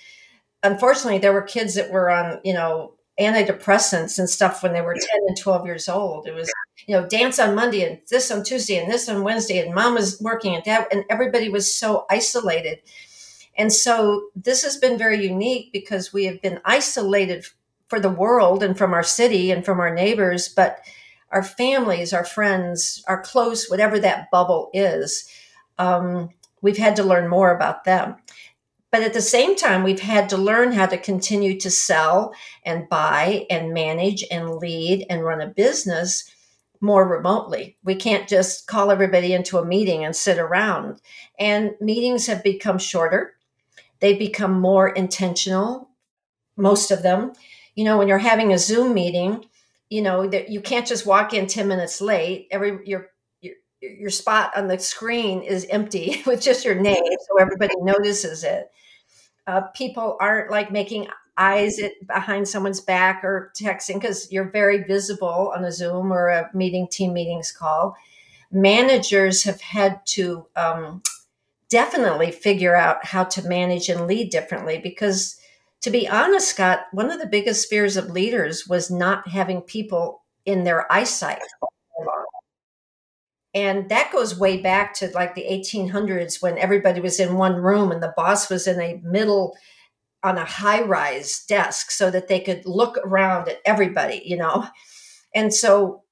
unfortunately, 0.64 1.20
there 1.20 1.34
were 1.34 1.42
kids 1.42 1.76
that 1.76 1.92
were 1.92 2.10
on, 2.10 2.40
you 2.44 2.54
know, 2.54 2.94
antidepressants 3.20 4.18
and 4.18 4.30
stuff 4.30 4.64
when 4.64 4.74
they 4.74 4.82
were 4.82 4.94
10 4.94 5.04
and 5.28 5.38
12 5.38 5.66
years 5.66 5.90
old. 5.90 6.28
It 6.28 6.34
was, 6.34 6.52
you 6.88 6.96
know, 6.96 7.08
dance 7.08 7.40
on 7.40 7.56
Monday 7.56 7.84
and 7.84 8.00
this 8.10 8.32
on 8.32 8.44
Tuesday 8.44 8.78
and 8.78 8.92
this 8.92 9.10
on 9.10 9.24
Wednesday, 9.24 9.60
and 9.60 9.76
mom 9.76 9.96
was 9.96 10.20
working 10.22 10.56
and 10.56 10.64
dad, 10.64 10.88
and 10.92 11.04
everybody 11.10 11.50
was 11.50 11.74
so 11.74 12.06
isolated. 12.10 12.80
And 13.58 13.72
so 13.72 14.30
this 14.36 14.64
has 14.64 14.78
been 14.78 14.98
very 14.98 15.24
unique 15.24 15.72
because 15.72 16.14
we 16.14 16.26
have 16.26 16.42
been 16.42 16.62
isolated 16.64 17.46
for 17.92 18.00
the 18.00 18.10
world 18.10 18.64
and 18.64 18.78
from 18.78 18.94
our 18.94 19.04
city 19.04 19.52
and 19.52 19.66
from 19.66 19.82
our 19.82 19.94
neighbors, 19.94 20.48
but 20.48 20.80
our 21.30 21.44
families, 21.44 22.14
our 22.14 22.24
friends, 22.24 23.04
our 23.06 23.22
close, 23.22 23.70
whatever 23.70 24.00
that 24.00 24.32
bubble 24.32 24.70
is, 24.74 25.30
um, 25.78 26.30
we've 26.62 26.78
had 26.78 26.96
to 26.96 27.04
learn 27.04 27.30
more 27.30 27.54
about 27.54 27.84
them. 27.84 28.16
But 28.92 29.04
at 29.04 29.12
the 29.12 29.22
same 29.22 29.58
time, 29.58 29.84
we've 29.84 30.00
had 30.00 30.30
to 30.30 30.38
learn 30.38 30.72
how 30.72 30.86
to 30.86 30.98
continue 30.98 31.60
to 31.60 31.70
sell 31.70 32.34
and 32.64 32.88
buy 32.88 33.46
and 33.50 33.74
manage 33.74 34.24
and 34.32 34.56
lead 34.56 35.06
and 35.10 35.26
run 35.26 35.42
a 35.42 35.48
business 35.48 36.32
more 36.80 37.06
remotely. 37.06 37.76
We 37.84 37.96
can't 37.96 38.26
just 38.26 38.68
call 38.68 38.90
everybody 38.90 39.34
into 39.34 39.58
a 39.58 39.66
meeting 39.66 40.06
and 40.06 40.16
sit 40.16 40.38
around. 40.38 41.02
And 41.38 41.72
meetings 41.82 42.28
have 42.28 42.42
become 42.42 42.78
shorter, 42.78 43.34
they've 44.00 44.18
become 44.18 44.62
more 44.62 44.88
intentional, 44.88 45.90
most 46.56 46.90
of 46.90 47.04
them 47.04 47.34
you 47.76 47.84
know 47.84 47.98
when 47.98 48.08
you're 48.08 48.18
having 48.18 48.54
a 48.54 48.58
zoom 48.58 48.94
meeting 48.94 49.44
you 49.92 50.02
know 50.02 50.26
that 50.26 50.50
you 50.50 50.62
can't 50.62 50.88
just 50.88 51.06
walk 51.06 51.34
in 51.34 51.46
10 51.46 51.68
minutes 51.68 52.02
late. 52.02 52.48
Every 52.50 52.80
your 52.86 53.08
your, 53.42 53.54
your 53.82 54.10
spot 54.10 54.52
on 54.56 54.68
the 54.68 54.80
screen 54.80 55.44
is 55.44 55.68
empty 55.70 56.24
with 56.26 56.42
just 56.42 56.66
your 56.66 56.76
name 56.76 57.04
so 57.28 57.40
everybody 57.40 57.76
notices 57.82 58.44
it. 58.44 58.72
Uh, 59.46 59.62
people 59.76 60.18
aren't 60.20 60.50
like 60.50 60.72
making 60.72 61.08
eyes 61.38 61.80
at, 61.80 61.92
behind 62.08 62.48
someone's 62.48 62.80
back 62.80 63.24
or 63.24 63.52
texting 63.60 63.96
because 63.96 64.32
you're 64.32 64.50
very 64.50 64.84
visible 64.84 65.52
on 65.56 65.66
a 65.66 65.72
zoom 65.72 66.12
or 66.12 66.30
a 66.30 66.50
meeting 66.54 66.88
team 66.90 67.14
meetings 67.14 67.52
call. 67.52 67.96
Managers 68.52 69.44
have 69.44 69.60
had 69.60 70.06
to 70.06 70.46
um, 70.56 71.02
definitely 71.70 72.32
figure 72.32 72.76
out 72.76 73.06
how 73.06 73.24
to 73.26 73.48
manage 73.48 73.90
and 73.90 74.08
lead 74.08 74.30
differently 74.30 74.78
because 74.78 75.41
to 75.82 75.90
be 75.90 76.08
honest, 76.08 76.50
Scott, 76.50 76.82
one 76.92 77.10
of 77.12 77.20
the 77.20 77.28
biggest 77.28 77.70
fears 77.70 77.98
of 77.98 78.12
leaders 78.12 78.68
was 78.68 78.92
not 78.92 79.28
having 79.28 79.62
people 79.62 80.24
in 80.46 80.64
their 80.64 80.92
eyesight. 80.92 81.42
And 83.54 83.90
that 83.90 84.12
goes 84.14 84.40
way 84.40 84.62
back 84.62 84.94
to 84.96 85.10
like 85.10 85.36
the 85.36 85.46
1800s 85.50 86.42
when 86.42 86.58
everybody 86.58 87.02
was 87.02 87.20
in 87.20 87.36
one 87.36 87.56
room 87.56 87.92
and 87.92 88.02
the 88.02 88.14
boss 88.16 88.50
was 88.50 88.66
in 88.66 88.80
a 88.80 89.02
middle 89.04 89.58
on 90.24 90.38
a 90.38 90.46
high 90.46 90.84
rise 90.84 91.44
desk 91.46 91.92
so 91.92 92.12
that 92.12 92.28
they 92.28 92.40
could 92.40 92.66
look 92.66 92.98
around 93.04 93.50
at 93.50 93.60
everybody, 93.66 94.22
you 94.24 94.38
know. 94.38 94.68
And 95.34 95.54
so, 95.54 96.04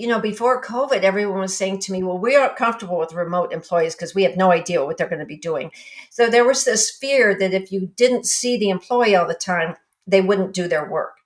you 0.00 0.06
know, 0.06 0.18
before 0.18 0.62
COVID, 0.62 1.02
everyone 1.02 1.40
was 1.40 1.54
saying 1.54 1.80
to 1.80 1.92
me, 1.92 2.02
well, 2.02 2.18
we 2.18 2.34
aren't 2.34 2.56
comfortable 2.56 2.98
with 2.98 3.12
remote 3.12 3.52
employees 3.52 3.94
because 3.94 4.14
we 4.14 4.22
have 4.22 4.34
no 4.34 4.50
idea 4.50 4.82
what 4.82 4.96
they're 4.96 5.08
going 5.08 5.18
to 5.18 5.26
be 5.26 5.36
doing. 5.36 5.70
So 6.08 6.30
there 6.30 6.46
was 6.46 6.64
this 6.64 6.90
fear 6.90 7.38
that 7.38 7.52
if 7.52 7.70
you 7.70 7.92
didn't 7.96 8.24
see 8.24 8.56
the 8.56 8.70
employee 8.70 9.14
all 9.14 9.28
the 9.28 9.34
time, 9.34 9.76
they 10.06 10.22
wouldn't 10.22 10.54
do 10.54 10.68
their 10.68 10.90
work. 10.90 11.18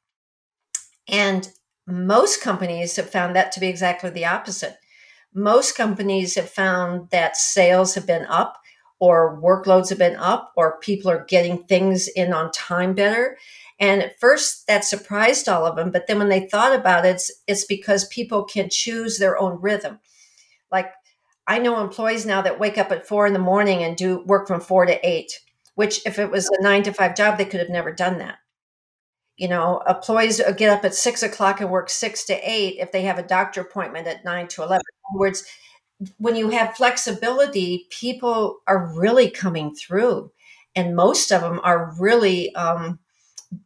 And 1.06 1.48
most 1.86 2.42
companies 2.42 2.96
have 2.96 3.08
found 3.08 3.36
that 3.36 3.52
to 3.52 3.60
be 3.60 3.68
exactly 3.68 4.10
the 4.10 4.24
opposite. 4.24 4.76
Most 5.32 5.76
companies 5.76 6.34
have 6.34 6.50
found 6.50 7.10
that 7.10 7.36
sales 7.36 7.94
have 7.94 8.06
been 8.06 8.24
up 8.26 8.56
or 8.98 9.40
workloads 9.40 9.90
have 9.90 9.98
been 9.98 10.16
up 10.16 10.52
or 10.56 10.80
people 10.80 11.10
are 11.12 11.24
getting 11.28 11.62
things 11.64 12.08
in 12.08 12.32
on 12.32 12.50
time 12.50 12.94
better. 12.94 13.36
And 13.80 14.02
at 14.02 14.20
first 14.20 14.66
that 14.66 14.84
surprised 14.84 15.48
all 15.48 15.66
of 15.66 15.76
them. 15.76 15.90
But 15.90 16.06
then 16.06 16.18
when 16.18 16.28
they 16.28 16.46
thought 16.46 16.74
about 16.74 17.04
it, 17.04 17.16
it's, 17.16 17.32
it's 17.46 17.64
because 17.64 18.06
people 18.08 18.44
can 18.44 18.68
choose 18.70 19.18
their 19.18 19.38
own 19.38 19.60
rhythm. 19.60 19.98
Like 20.70 20.92
I 21.46 21.58
know 21.58 21.80
employees 21.80 22.24
now 22.24 22.42
that 22.42 22.60
wake 22.60 22.78
up 22.78 22.90
at 22.92 23.06
four 23.06 23.26
in 23.26 23.32
the 23.32 23.38
morning 23.38 23.82
and 23.82 23.96
do 23.96 24.22
work 24.24 24.46
from 24.46 24.60
four 24.60 24.86
to 24.86 25.06
eight, 25.06 25.40
which 25.74 26.04
if 26.06 26.18
it 26.18 26.30
was 26.30 26.48
a 26.48 26.62
nine 26.62 26.82
to 26.84 26.92
five 26.92 27.16
job, 27.16 27.36
they 27.36 27.44
could 27.44 27.60
have 27.60 27.68
never 27.68 27.92
done 27.92 28.18
that. 28.18 28.38
You 29.36 29.48
know, 29.48 29.82
employees 29.88 30.40
get 30.56 30.70
up 30.70 30.84
at 30.84 30.94
six 30.94 31.22
o'clock 31.22 31.60
and 31.60 31.70
work 31.70 31.90
six 31.90 32.24
to 32.26 32.34
eight 32.34 32.76
if 32.78 32.92
they 32.92 33.02
have 33.02 33.18
a 33.18 33.22
doctor 33.22 33.60
appointment 33.60 34.06
at 34.06 34.24
nine 34.24 34.46
to 34.48 34.62
11. 34.62 34.76
In 34.76 35.14
other 35.14 35.20
words, 35.20 35.44
when 36.18 36.36
you 36.36 36.50
have 36.50 36.76
flexibility, 36.76 37.86
people 37.90 38.60
are 38.66 38.92
really 38.96 39.30
coming 39.30 39.74
through, 39.74 40.30
and 40.76 40.96
most 40.96 41.32
of 41.32 41.40
them 41.40 41.60
are 41.64 41.94
really 41.98 42.54
um, 42.54 42.98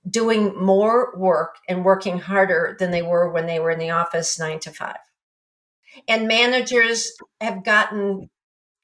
doing 0.09 0.55
more 0.57 1.17
work 1.17 1.57
and 1.69 1.85
working 1.85 2.19
harder 2.19 2.77
than 2.79 2.91
they 2.91 3.03
were 3.03 3.31
when 3.31 3.47
they 3.47 3.61
were 3.61 3.71
in 3.71 3.79
the 3.79 3.91
office 3.91 4.39
nine 4.39 4.59
to 4.61 4.71
five. 4.71 4.99
And 6.07 6.29
managers 6.29 7.13
have 7.41 7.65
gotten 7.65 8.31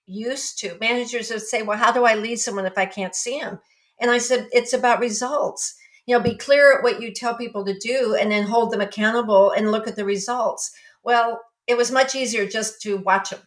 used 0.07 0.59
to 0.59 0.77
managers 0.81 1.31
would 1.31 1.43
say, 1.43 1.63
Well, 1.63 1.79
how 1.79 1.93
do 1.93 2.05
I 2.05 2.15
lead 2.15 2.37
someone 2.37 2.67
if 2.67 2.79
I 2.79 2.87
can't 2.87 3.15
see 3.15 3.41
them? 3.41 3.61
And 3.99 4.11
I 4.11 4.19
said, 4.19 4.49
It's 4.53 4.73
about 4.73 5.01
results. 5.01 5.75
You 6.07 6.17
know, 6.17 6.23
be 6.23 6.37
clear 6.37 6.77
at 6.77 6.83
what 6.83 7.01
you 7.01 7.13
tell 7.13 7.37
people 7.37 7.65
to 7.65 7.79
do 7.79 8.15
and 8.15 8.31
then 8.31 8.45
hold 8.47 8.71
them 8.71 8.83
accountable 8.83 9.51
and 9.53 9.71
look 9.71 9.89
at 9.89 9.97
the 9.97 10.05
results. 10.05 10.71
Well, 11.03 11.41
it 11.67 11.79
was 11.79 11.91
much 11.91 12.15
easier 12.15 12.47
just 12.47 12.83
to 12.83 12.99
watch 12.99 13.31
them. 13.31 13.41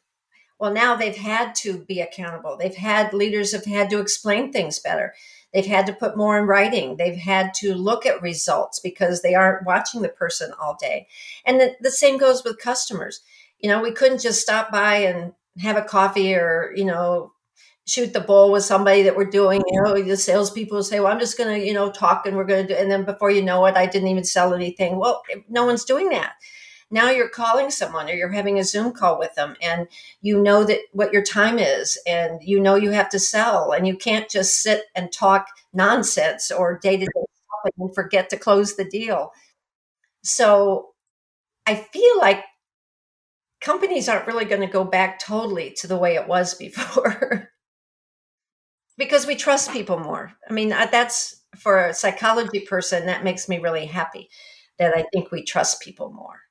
Well, 0.59 0.73
now 0.73 0.95
they've 0.95 1.15
had 1.15 1.53
to 1.55 1.85
be 1.85 2.01
accountable. 2.01 2.57
They've 2.57 2.75
had 2.75 3.13
leaders 3.13 3.51
have 3.51 3.65
had 3.65 3.91
to 3.91 3.99
explain 3.99 4.51
things 4.51 4.79
better. 4.79 5.13
They've 5.57 5.65
had 5.65 5.87
to 5.87 5.93
put 5.93 6.15
more 6.15 6.37
in 6.37 6.45
writing. 6.45 6.97
They've 6.97 7.17
had 7.17 7.51
to 7.55 7.73
look 7.73 8.05
at 8.05 8.21
results 8.21 8.79
because 8.79 9.23
they 9.23 9.33
aren't 9.33 9.65
watching 9.65 10.03
the 10.03 10.09
person 10.09 10.51
all 10.61 10.77
day. 10.79 11.07
And 11.47 11.59
the, 11.59 11.75
the 11.81 11.89
same 11.89 12.19
goes 12.19 12.43
with 12.43 12.59
customers. 12.59 13.21
You 13.57 13.69
know, 13.71 13.81
we 13.81 13.91
couldn't 13.91 14.21
just 14.21 14.39
stop 14.39 14.71
by 14.71 14.97
and 14.97 15.33
have 15.59 15.75
a 15.75 15.81
coffee 15.81 16.35
or, 16.35 16.71
you 16.75 16.85
know, 16.85 17.31
shoot 17.87 18.13
the 18.13 18.19
bull 18.19 18.51
with 18.51 18.65
somebody 18.65 19.01
that 19.01 19.15
we're 19.15 19.25
doing. 19.25 19.63
You 19.65 19.81
know, 19.81 19.99
the 19.99 20.15
salespeople 20.15 20.83
say, 20.83 20.99
"Well, 20.99 21.11
I'm 21.11 21.19
just 21.19 21.39
going 21.39 21.59
to, 21.59 21.65
you 21.65 21.73
know, 21.73 21.89
talk 21.89 22.27
and 22.27 22.37
we're 22.37 22.43
going 22.43 22.67
to 22.67 22.75
do," 22.75 22.79
and 22.79 22.91
then 22.91 23.03
before 23.03 23.31
you 23.31 23.41
know 23.41 23.65
it, 23.65 23.75
I 23.75 23.87
didn't 23.87 24.09
even 24.09 24.25
sell 24.25 24.53
anything. 24.53 24.99
Well, 24.99 25.23
no 25.49 25.65
one's 25.65 25.85
doing 25.85 26.09
that 26.09 26.33
now 26.89 27.10
you're 27.10 27.29
calling 27.29 27.70
someone 27.70 28.10
or 28.10 28.13
you're 28.13 28.32
having 28.32 28.60
a 28.60 28.63
zoom 28.63 28.91
call 28.94 29.20
with 29.20 29.34
them 29.36 29.56
and 29.62 29.88
you 30.22 30.41
know 30.41 30.63
that 30.63 30.79
what 30.94 31.12
your 31.12 31.24
time 31.24 31.60
is 31.60 31.98
and 32.08 32.41
you 32.41 32.60
know 32.60 32.75
you 32.75 32.91
have 32.91 33.10
to 33.10 33.20
sell 33.20 33.72
and 33.72 33.88
you 33.88 33.96
can't 33.96 34.29
just 34.29 34.62
sit 34.62 34.84
and 34.96 35.12
talk 35.12 35.48
nonsense 35.74 36.51
or 36.51 36.79
day-to-day 36.79 37.08
stuff 37.12 37.74
and 37.77 37.94
forget 37.94 38.29
to 38.29 38.38
close 38.38 38.75
the 38.75 38.86
deal. 38.86 39.32
So 40.24 40.89
i 41.65 41.75
feel 41.75 42.20
like 42.20 42.44
companies 43.62 44.08
aren't 44.08 44.27
really 44.27 44.46
going 44.46 44.62
to 44.62 44.67
go 44.67 44.84
back 44.84 45.20
totally 45.20 45.74
to 45.77 45.88
the 45.88 45.98
way 45.98 46.15
it 46.15 46.27
was 46.27 46.53
before. 46.53 47.50
Because 49.00 49.27
we 49.27 49.36
trust 49.36 49.72
people 49.72 50.00
more. 50.00 50.34
I 50.50 50.53
mean 50.53 50.74
uh, 50.74 50.88
that's 50.91 51.38
for 51.56 51.86
a 51.86 51.94
psychology 51.94 52.62
person 52.62 53.06
that 53.06 53.24
makes 53.24 53.48
me 53.48 53.60
really 53.60 53.86
happy 53.86 54.29
that 54.79 54.94
i 54.96 55.03
think 55.13 55.32
we 55.32 55.44
trust 55.44 55.82
people 55.82 56.12
more 56.12 56.46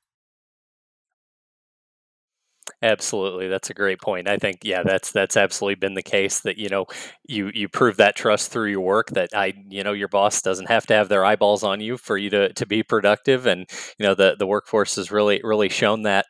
Absolutely, 2.82 3.48
that's 3.48 3.70
a 3.70 3.74
great 3.74 4.00
point. 4.02 4.28
I 4.28 4.36
think 4.36 4.58
yeah, 4.62 4.82
that's 4.82 5.10
that's 5.10 5.36
absolutely 5.36 5.76
been 5.76 5.94
the 5.94 6.02
case 6.02 6.40
that 6.40 6.58
you 6.58 6.68
know 6.68 6.84
you 7.26 7.50
you 7.54 7.68
prove 7.70 7.96
that 7.96 8.16
trust 8.16 8.50
through 8.52 8.70
your 8.70 8.82
work 8.82 9.08
that 9.12 9.30
I 9.34 9.54
you 9.68 9.82
know 9.82 9.92
your 9.94 10.08
boss 10.08 10.42
doesn't 10.42 10.68
have 10.68 10.86
to 10.88 10.94
have 10.94 11.08
their 11.08 11.24
eyeballs 11.24 11.64
on 11.64 11.80
you 11.80 11.96
for 11.96 12.18
you 12.18 12.28
to 12.30 12.52
to 12.52 12.66
be 12.66 12.82
productive 12.82 13.46
and 13.46 13.60
you 13.98 14.04
know 14.06 14.14
the 14.14 14.36
the 14.38 14.46
workforce 14.46 14.96
has 14.96 15.10
really 15.10 15.40
really 15.42 15.70
shown 15.70 16.02
that 16.02 16.26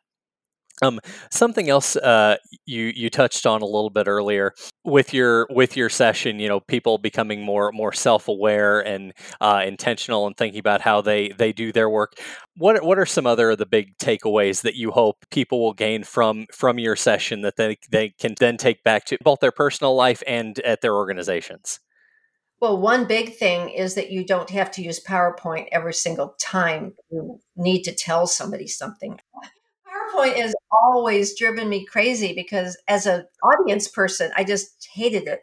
um, 0.82 1.00
something 1.30 1.70
else 1.70 1.96
uh, 1.96 2.36
you 2.66 2.92
you 2.94 3.08
touched 3.08 3.46
on 3.46 3.62
a 3.62 3.66
little 3.66 3.90
bit 3.90 4.06
earlier 4.06 4.52
with 4.84 5.14
your 5.14 5.46
with 5.50 5.76
your 5.76 5.88
session, 5.88 6.38
you 6.38 6.48
know, 6.48 6.60
people 6.60 6.98
becoming 6.98 7.42
more 7.42 7.72
more 7.72 7.92
self 7.92 8.28
aware 8.28 8.80
and 8.80 9.12
uh, 9.40 9.62
intentional 9.66 10.26
and 10.26 10.36
thinking 10.36 10.60
about 10.60 10.82
how 10.82 11.00
they 11.00 11.30
they 11.30 11.52
do 11.52 11.72
their 11.72 11.88
work. 11.88 12.14
What 12.56 12.84
what 12.84 12.98
are 12.98 13.06
some 13.06 13.26
other 13.26 13.50
of 13.50 13.58
the 13.58 13.66
big 13.66 13.96
takeaways 13.98 14.62
that 14.62 14.74
you 14.74 14.90
hope 14.90 15.24
people 15.30 15.62
will 15.62 15.72
gain 15.72 16.04
from 16.04 16.46
from 16.52 16.78
your 16.78 16.96
session 16.96 17.40
that 17.42 17.56
they 17.56 17.78
they 17.90 18.10
can 18.10 18.34
then 18.38 18.56
take 18.56 18.82
back 18.82 19.06
to 19.06 19.18
both 19.22 19.40
their 19.40 19.52
personal 19.52 19.94
life 19.94 20.22
and 20.26 20.58
at 20.60 20.82
their 20.82 20.94
organizations? 20.94 21.80
Well, 22.60 22.80
one 22.80 23.06
big 23.06 23.36
thing 23.36 23.68
is 23.68 23.94
that 23.94 24.10
you 24.10 24.24
don't 24.24 24.48
have 24.50 24.70
to 24.72 24.82
use 24.82 25.02
PowerPoint 25.04 25.68
every 25.72 25.92
single 25.92 26.36
time 26.40 26.94
you 27.10 27.38
need 27.54 27.82
to 27.82 27.94
tell 27.94 28.26
somebody 28.26 28.66
something. 28.66 29.18
PowerPoint 30.14 30.36
has 30.36 30.54
always 30.70 31.38
driven 31.38 31.68
me 31.68 31.84
crazy 31.84 32.32
because 32.34 32.76
as 32.88 33.06
an 33.06 33.26
audience 33.42 33.88
person, 33.88 34.30
I 34.36 34.44
just 34.44 34.88
hated 34.92 35.26
it. 35.28 35.42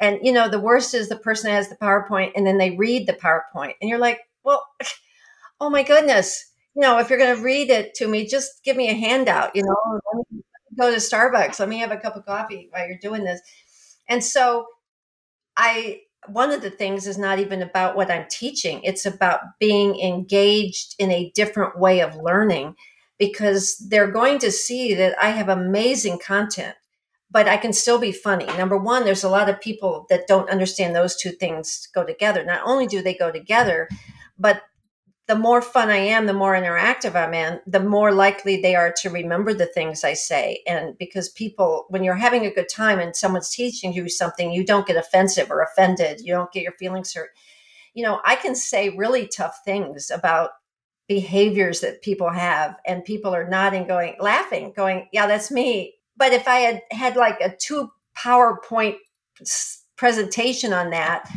And 0.00 0.18
you 0.22 0.32
know, 0.32 0.48
the 0.48 0.60
worst 0.60 0.94
is 0.94 1.08
the 1.08 1.16
person 1.16 1.50
has 1.50 1.68
the 1.68 1.76
PowerPoint 1.76 2.32
and 2.34 2.46
then 2.46 2.58
they 2.58 2.72
read 2.72 3.06
the 3.06 3.12
PowerPoint, 3.12 3.74
and 3.80 3.88
you're 3.88 3.98
like, 3.98 4.20
well, 4.44 4.64
oh 5.60 5.70
my 5.70 5.82
goodness, 5.82 6.52
you 6.74 6.82
know, 6.82 6.98
if 6.98 7.08
you're 7.08 7.18
going 7.18 7.36
to 7.36 7.42
read 7.42 7.70
it 7.70 7.94
to 7.94 8.08
me, 8.08 8.26
just 8.26 8.62
give 8.64 8.76
me 8.76 8.88
a 8.88 8.94
handout. 8.94 9.54
You 9.54 9.62
know, 9.62 10.00
let 10.12 10.26
me 10.30 10.42
go 10.78 10.90
to 10.90 10.96
Starbucks. 10.96 11.60
Let 11.60 11.68
me 11.68 11.78
have 11.78 11.92
a 11.92 11.96
cup 11.96 12.16
of 12.16 12.26
coffee 12.26 12.68
while 12.70 12.86
you're 12.86 12.98
doing 12.98 13.24
this. 13.24 13.40
And 14.08 14.22
so, 14.22 14.66
I 15.56 16.00
one 16.26 16.50
of 16.50 16.62
the 16.62 16.70
things 16.70 17.06
is 17.06 17.18
not 17.18 17.38
even 17.38 17.62
about 17.62 17.96
what 17.96 18.10
I'm 18.10 18.26
teaching. 18.30 18.80
It's 18.82 19.06
about 19.06 19.40
being 19.60 20.00
engaged 20.00 20.94
in 20.98 21.10
a 21.10 21.30
different 21.34 21.78
way 21.78 22.00
of 22.00 22.16
learning 22.16 22.74
because 23.18 23.76
they're 23.78 24.10
going 24.10 24.38
to 24.40 24.50
see 24.50 24.94
that 24.94 25.16
I 25.22 25.30
have 25.30 25.48
amazing 25.48 26.18
content, 26.18 26.74
but 27.30 27.48
I 27.48 27.56
can 27.56 27.72
still 27.72 27.98
be 27.98 28.12
funny. 28.12 28.46
Number 28.46 28.76
one, 28.76 29.04
there's 29.04 29.24
a 29.24 29.28
lot 29.28 29.48
of 29.48 29.60
people 29.60 30.06
that 30.10 30.26
don't 30.26 30.50
understand 30.50 30.94
those 30.94 31.16
two 31.16 31.30
things 31.30 31.88
go 31.94 32.04
together. 32.04 32.44
Not 32.44 32.62
only 32.64 32.86
do 32.86 33.02
they 33.02 33.14
go 33.14 33.30
together, 33.30 33.88
but 34.38 34.62
the 35.26 35.34
more 35.34 35.62
fun 35.62 35.88
I 35.88 35.96
am, 35.96 36.26
the 36.26 36.34
more 36.34 36.52
interactive 36.52 37.14
I'm 37.14 37.32
in, 37.32 37.60
the 37.66 37.80
more 37.80 38.12
likely 38.12 38.60
they 38.60 38.74
are 38.74 38.92
to 38.98 39.08
remember 39.08 39.54
the 39.54 39.66
things 39.66 40.04
I 40.04 40.12
say. 40.12 40.62
And 40.66 40.98
because 40.98 41.30
people, 41.30 41.86
when 41.88 42.04
you're 42.04 42.14
having 42.14 42.44
a 42.44 42.52
good 42.52 42.68
time 42.68 42.98
and 42.98 43.16
someone's 43.16 43.48
teaching 43.48 43.94
you 43.94 44.08
something, 44.10 44.52
you 44.52 44.66
don't 44.66 44.86
get 44.86 44.96
offensive 44.96 45.50
or 45.50 45.62
offended. 45.62 46.20
You 46.20 46.34
don't 46.34 46.52
get 46.52 46.62
your 46.62 46.72
feelings 46.72 47.14
hurt. 47.14 47.30
You 47.94 48.02
know, 48.02 48.20
I 48.24 48.36
can 48.36 48.54
say 48.54 48.90
really 48.90 49.26
tough 49.26 49.60
things 49.64 50.10
about 50.10 50.50
behaviors 51.08 51.80
that 51.80 52.02
people 52.02 52.30
have 52.30 52.76
and 52.86 53.04
people 53.04 53.34
are 53.34 53.48
nodding 53.48 53.86
going 53.86 54.14
laughing 54.20 54.72
going 54.74 55.06
yeah 55.12 55.26
that's 55.26 55.50
me. 55.50 55.94
But 56.16 56.32
if 56.32 56.48
i 56.48 56.60
had 56.60 56.82
had 56.90 57.16
like 57.16 57.40
a 57.40 57.54
two 57.56 57.90
powerpoint 58.16 58.96
presentation 59.96 60.72
on 60.72 60.90
that 60.90 61.28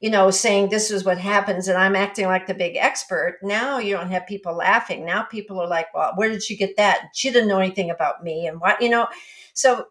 you 0.00 0.10
know 0.10 0.30
saying 0.30 0.68
this 0.68 0.90
is 0.90 1.04
what 1.04 1.18
happens 1.18 1.68
and 1.68 1.78
i'm 1.78 1.96
acting 1.96 2.26
like 2.26 2.46
the 2.46 2.54
big 2.54 2.76
expert 2.76 3.38
now 3.42 3.78
you 3.78 3.94
don't 3.94 4.10
have 4.10 4.26
people 4.26 4.54
laughing. 4.54 5.04
Now 5.04 5.22
people 5.22 5.60
are 5.60 5.68
like 5.68 5.92
well 5.94 6.12
where 6.16 6.28
did 6.28 6.42
she 6.42 6.56
get 6.56 6.76
that? 6.76 7.08
She 7.14 7.30
didn't 7.30 7.48
know 7.48 7.58
anything 7.58 7.90
about 7.90 8.22
me 8.22 8.46
and 8.46 8.60
what 8.60 8.80
you 8.80 8.88
know? 8.88 9.08
So 9.54 9.86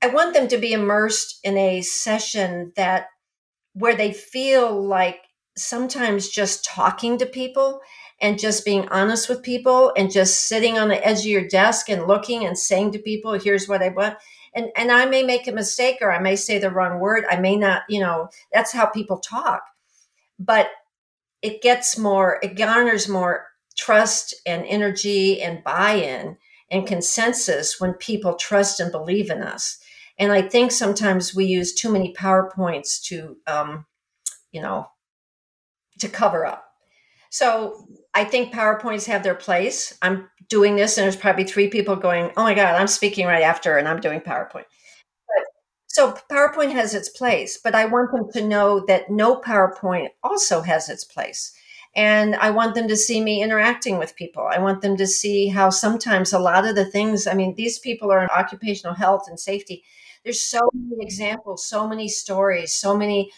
i 0.00 0.06
want 0.06 0.32
them 0.34 0.48
to 0.48 0.56
be 0.56 0.72
immersed 0.72 1.40
in 1.44 1.58
a 1.58 1.82
session 1.82 2.72
that 2.76 3.08
where 3.74 3.96
they 3.96 4.12
feel 4.12 4.82
like 4.82 5.20
sometimes 5.56 6.28
just 6.28 6.64
talking 6.64 7.18
to 7.18 7.26
people 7.26 7.80
and 8.22 8.38
just 8.38 8.64
being 8.64 8.88
honest 8.88 9.28
with 9.28 9.42
people 9.42 9.92
and 9.96 10.10
just 10.10 10.46
sitting 10.46 10.78
on 10.78 10.88
the 10.88 11.06
edge 11.06 11.18
of 11.20 11.26
your 11.26 11.46
desk 11.46 11.90
and 11.90 12.06
looking 12.06 12.46
and 12.46 12.56
saying 12.56 12.92
to 12.92 12.98
people, 13.00 13.32
here's 13.32 13.68
what 13.68 13.82
I 13.82 13.88
want. 13.88 14.16
And, 14.54 14.68
and 14.76 14.92
I 14.92 15.06
may 15.06 15.24
make 15.24 15.48
a 15.48 15.52
mistake 15.52 15.98
or 16.00 16.12
I 16.12 16.20
may 16.20 16.36
say 16.36 16.58
the 16.58 16.70
wrong 16.70 17.00
word. 17.00 17.24
I 17.28 17.40
may 17.40 17.56
not, 17.56 17.82
you 17.88 18.00
know, 18.00 18.28
that's 18.52 18.72
how 18.72 18.86
people 18.86 19.18
talk. 19.18 19.62
But 20.38 20.68
it 21.42 21.62
gets 21.62 21.98
more, 21.98 22.38
it 22.44 22.54
garners 22.56 23.08
more 23.08 23.46
trust 23.76 24.34
and 24.46 24.64
energy 24.66 25.42
and 25.42 25.64
buy 25.64 25.94
in 25.94 26.36
and 26.70 26.86
consensus 26.86 27.80
when 27.80 27.94
people 27.94 28.34
trust 28.34 28.78
and 28.78 28.92
believe 28.92 29.30
in 29.30 29.42
us. 29.42 29.78
And 30.16 30.30
I 30.30 30.42
think 30.42 30.70
sometimes 30.70 31.34
we 31.34 31.46
use 31.46 31.74
too 31.74 31.90
many 31.90 32.14
PowerPoints 32.14 33.02
to, 33.06 33.36
um, 33.48 33.86
you 34.52 34.62
know, 34.62 34.86
to 35.98 36.08
cover 36.08 36.46
up. 36.46 36.64
So 37.30 37.88
I 38.14 38.24
think 38.24 38.52
PowerPoints 38.52 39.06
have 39.06 39.22
their 39.22 39.34
place. 39.34 39.96
I'm 40.02 40.28
doing 40.48 40.76
this, 40.76 40.98
and 40.98 41.04
there's 41.04 41.16
probably 41.16 41.44
three 41.44 41.68
people 41.68 41.96
going, 41.96 42.30
"Oh 42.36 42.42
my 42.44 42.54
God, 42.54 42.74
I'm 42.74 42.86
speaking 42.88 43.26
right 43.26 43.42
after, 43.42 43.78
and 43.78 43.88
I'm 43.88 44.00
doing 44.00 44.20
PowerPoint." 44.20 44.66
But, 45.28 45.44
so 45.88 46.14
PowerPoint 46.30 46.72
has 46.72 46.94
its 46.94 47.08
place, 47.08 47.58
but 47.62 47.74
I 47.74 47.86
want 47.86 48.12
them 48.12 48.30
to 48.34 48.48
know 48.48 48.80
that 48.86 49.10
no 49.10 49.36
PowerPoint 49.40 50.10
also 50.22 50.62
has 50.62 50.88
its 50.88 51.04
place. 51.04 51.52
And 51.94 52.34
I 52.36 52.50
want 52.50 52.74
them 52.74 52.88
to 52.88 52.96
see 52.96 53.20
me 53.22 53.42
interacting 53.42 53.98
with 53.98 54.16
people. 54.16 54.48
I 54.50 54.58
want 54.58 54.80
them 54.82 54.96
to 54.96 55.06
see 55.06 55.48
how 55.48 55.70
sometimes 55.70 56.32
a 56.32 56.38
lot 56.38 56.66
of 56.66 56.74
the 56.74 56.86
things, 56.86 57.26
I 57.26 57.34
mean, 57.34 57.54
these 57.54 57.78
people 57.78 58.10
are 58.10 58.22
in 58.22 58.30
occupational 58.30 58.94
health 58.94 59.24
and 59.28 59.38
safety. 59.38 59.84
There's 60.24 60.40
so 60.42 60.70
many 60.72 61.04
examples, 61.04 61.66
so 61.66 61.86
many 61.86 62.08
stories, 62.08 62.72
so 62.72 62.96
many 62.96 63.30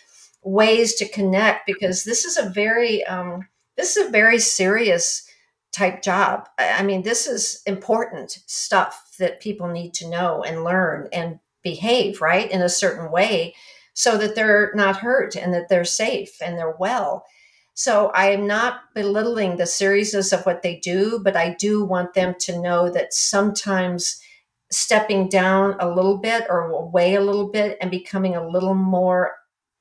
ways 0.42 0.94
to 0.96 1.08
connect 1.08 1.66
because 1.66 2.04
this 2.04 2.24
is 2.24 2.36
a 2.36 2.48
very 2.50 3.04
um, 3.06 3.48
this 3.76 3.96
is 3.96 4.06
a 4.06 4.10
very 4.10 4.38
serious 4.38 5.28
type 5.72 6.02
job. 6.02 6.48
I 6.58 6.82
mean, 6.82 7.02
this 7.02 7.26
is 7.26 7.60
important 7.66 8.38
stuff 8.46 9.14
that 9.18 9.40
people 9.40 9.68
need 9.68 9.92
to 9.94 10.08
know 10.08 10.42
and 10.42 10.64
learn 10.64 11.08
and 11.12 11.40
behave 11.62 12.20
right 12.20 12.50
in 12.50 12.62
a 12.62 12.68
certain 12.68 13.10
way 13.10 13.54
so 13.94 14.16
that 14.18 14.34
they're 14.34 14.72
not 14.74 14.98
hurt 14.98 15.36
and 15.36 15.52
that 15.54 15.68
they're 15.68 15.84
safe 15.84 16.36
and 16.40 16.56
they're 16.56 16.76
well. 16.78 17.24
So 17.74 18.08
I 18.14 18.30
am 18.30 18.46
not 18.46 18.80
belittling 18.94 19.56
the 19.56 19.66
seriousness 19.66 20.32
of 20.32 20.46
what 20.46 20.62
they 20.62 20.76
do, 20.76 21.20
but 21.24 21.36
I 21.36 21.56
do 21.58 21.84
want 21.84 22.14
them 22.14 22.34
to 22.40 22.60
know 22.60 22.88
that 22.90 23.12
sometimes 23.12 24.20
stepping 24.70 25.28
down 25.28 25.76
a 25.80 25.88
little 25.88 26.18
bit 26.18 26.46
or 26.48 26.70
away 26.70 27.14
a 27.14 27.20
little 27.20 27.48
bit 27.48 27.76
and 27.80 27.90
becoming 27.90 28.36
a 28.36 28.46
little 28.46 28.74
more 28.74 29.32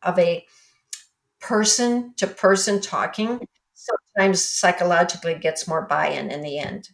of 0.02 0.18
a 0.18 0.46
person 1.40 2.14
to 2.18 2.26
person 2.26 2.82
talking 2.82 3.48
sometimes 3.84 4.44
psychologically 4.44 5.36
gets 5.36 5.68
more 5.68 5.86
buy-in 5.86 6.32
in 6.32 6.42
the 6.42 6.60
end. 6.60 6.90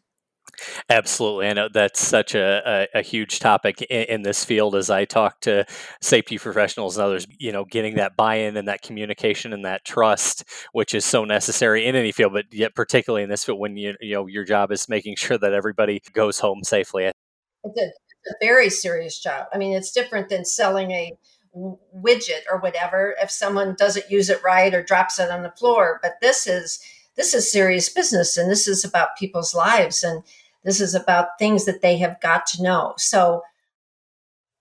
Absolutely. 0.90 1.48
I 1.48 1.54
know 1.54 1.70
that's 1.72 2.06
such 2.06 2.36
a, 2.36 2.88
a, 2.94 3.00
a 3.00 3.02
huge 3.02 3.40
topic 3.40 3.82
in, 3.84 4.04
in, 4.06 4.22
this 4.24 4.44
field 4.44 4.76
as 4.76 4.90
I 4.90 5.06
talk 5.06 5.40
to 5.42 5.66
safety 6.02 6.38
professionals 6.38 6.98
and 6.98 7.06
others, 7.06 7.28
you 7.38 7.52
know, 7.52 7.66
getting 7.66 7.96
that 7.96 8.18
buy 8.18 8.36
in 8.36 8.58
and 8.58 8.68
that 8.68 8.82
communication 8.82 9.54
and 9.54 9.64
that 9.66 9.86
trust, 9.86 10.44
which 10.74 10.94
is 10.94 11.06
so 11.06 11.24
necessary 11.24 11.86
in 11.86 11.96
any 11.96 12.12
field, 12.12 12.34
but 12.34 12.46
yet 12.52 12.76
particularly 12.76 13.24
in 13.24 13.30
this 13.30 13.44
field 13.44 13.60
when 13.60 13.78
you, 13.78 13.96
you 14.02 14.16
know, 14.16 14.28
your 14.28 14.44
job 14.44 14.72
is 14.72 14.90
making 14.90 15.16
sure 15.16 15.38
that 15.38 15.54
everybody 15.54 16.02
goes 16.14 16.40
home 16.40 16.64
safely. 16.64 17.06
It's 17.06 17.80
a, 17.80 17.86
it's 17.86 18.34
a 18.34 18.46
very 18.46 18.70
serious 18.70 19.20
job. 19.20 19.48
I 19.54 19.58
mean, 19.58 19.74
it's 19.74 19.92
different 19.92 20.30
than 20.30 20.46
selling 20.46 20.92
a 20.92 21.14
widget 21.56 22.42
or 22.52 22.60
whatever 22.60 23.16
if 23.22 23.32
someone 23.32 23.76
doesn't 23.78 24.10
use 24.10 24.30
it 24.30 24.44
right 24.44 24.74
or 24.74 24.84
drops 24.84 25.20
it 25.20 25.32
on 25.32 25.44
the 25.44 25.52
floor. 25.52 26.00
But 26.02 26.18
this 26.22 26.48
is, 26.48 26.80
this 27.16 27.34
is 27.34 27.52
serious 27.52 27.90
business 27.90 28.38
and 28.38 28.50
this 28.50 28.68
is 28.68 28.86
about 28.86 29.18
people's 29.18 29.54
lives 29.56 30.04
and 30.04 30.24
this 30.64 30.82
is 30.82 30.94
about 30.94 31.40
things 31.40 31.66
that 31.66 31.82
they 31.82 31.98
have 31.98 32.20
got 32.22 32.46
to 32.48 32.64
know. 32.64 32.94
So, 32.98 33.44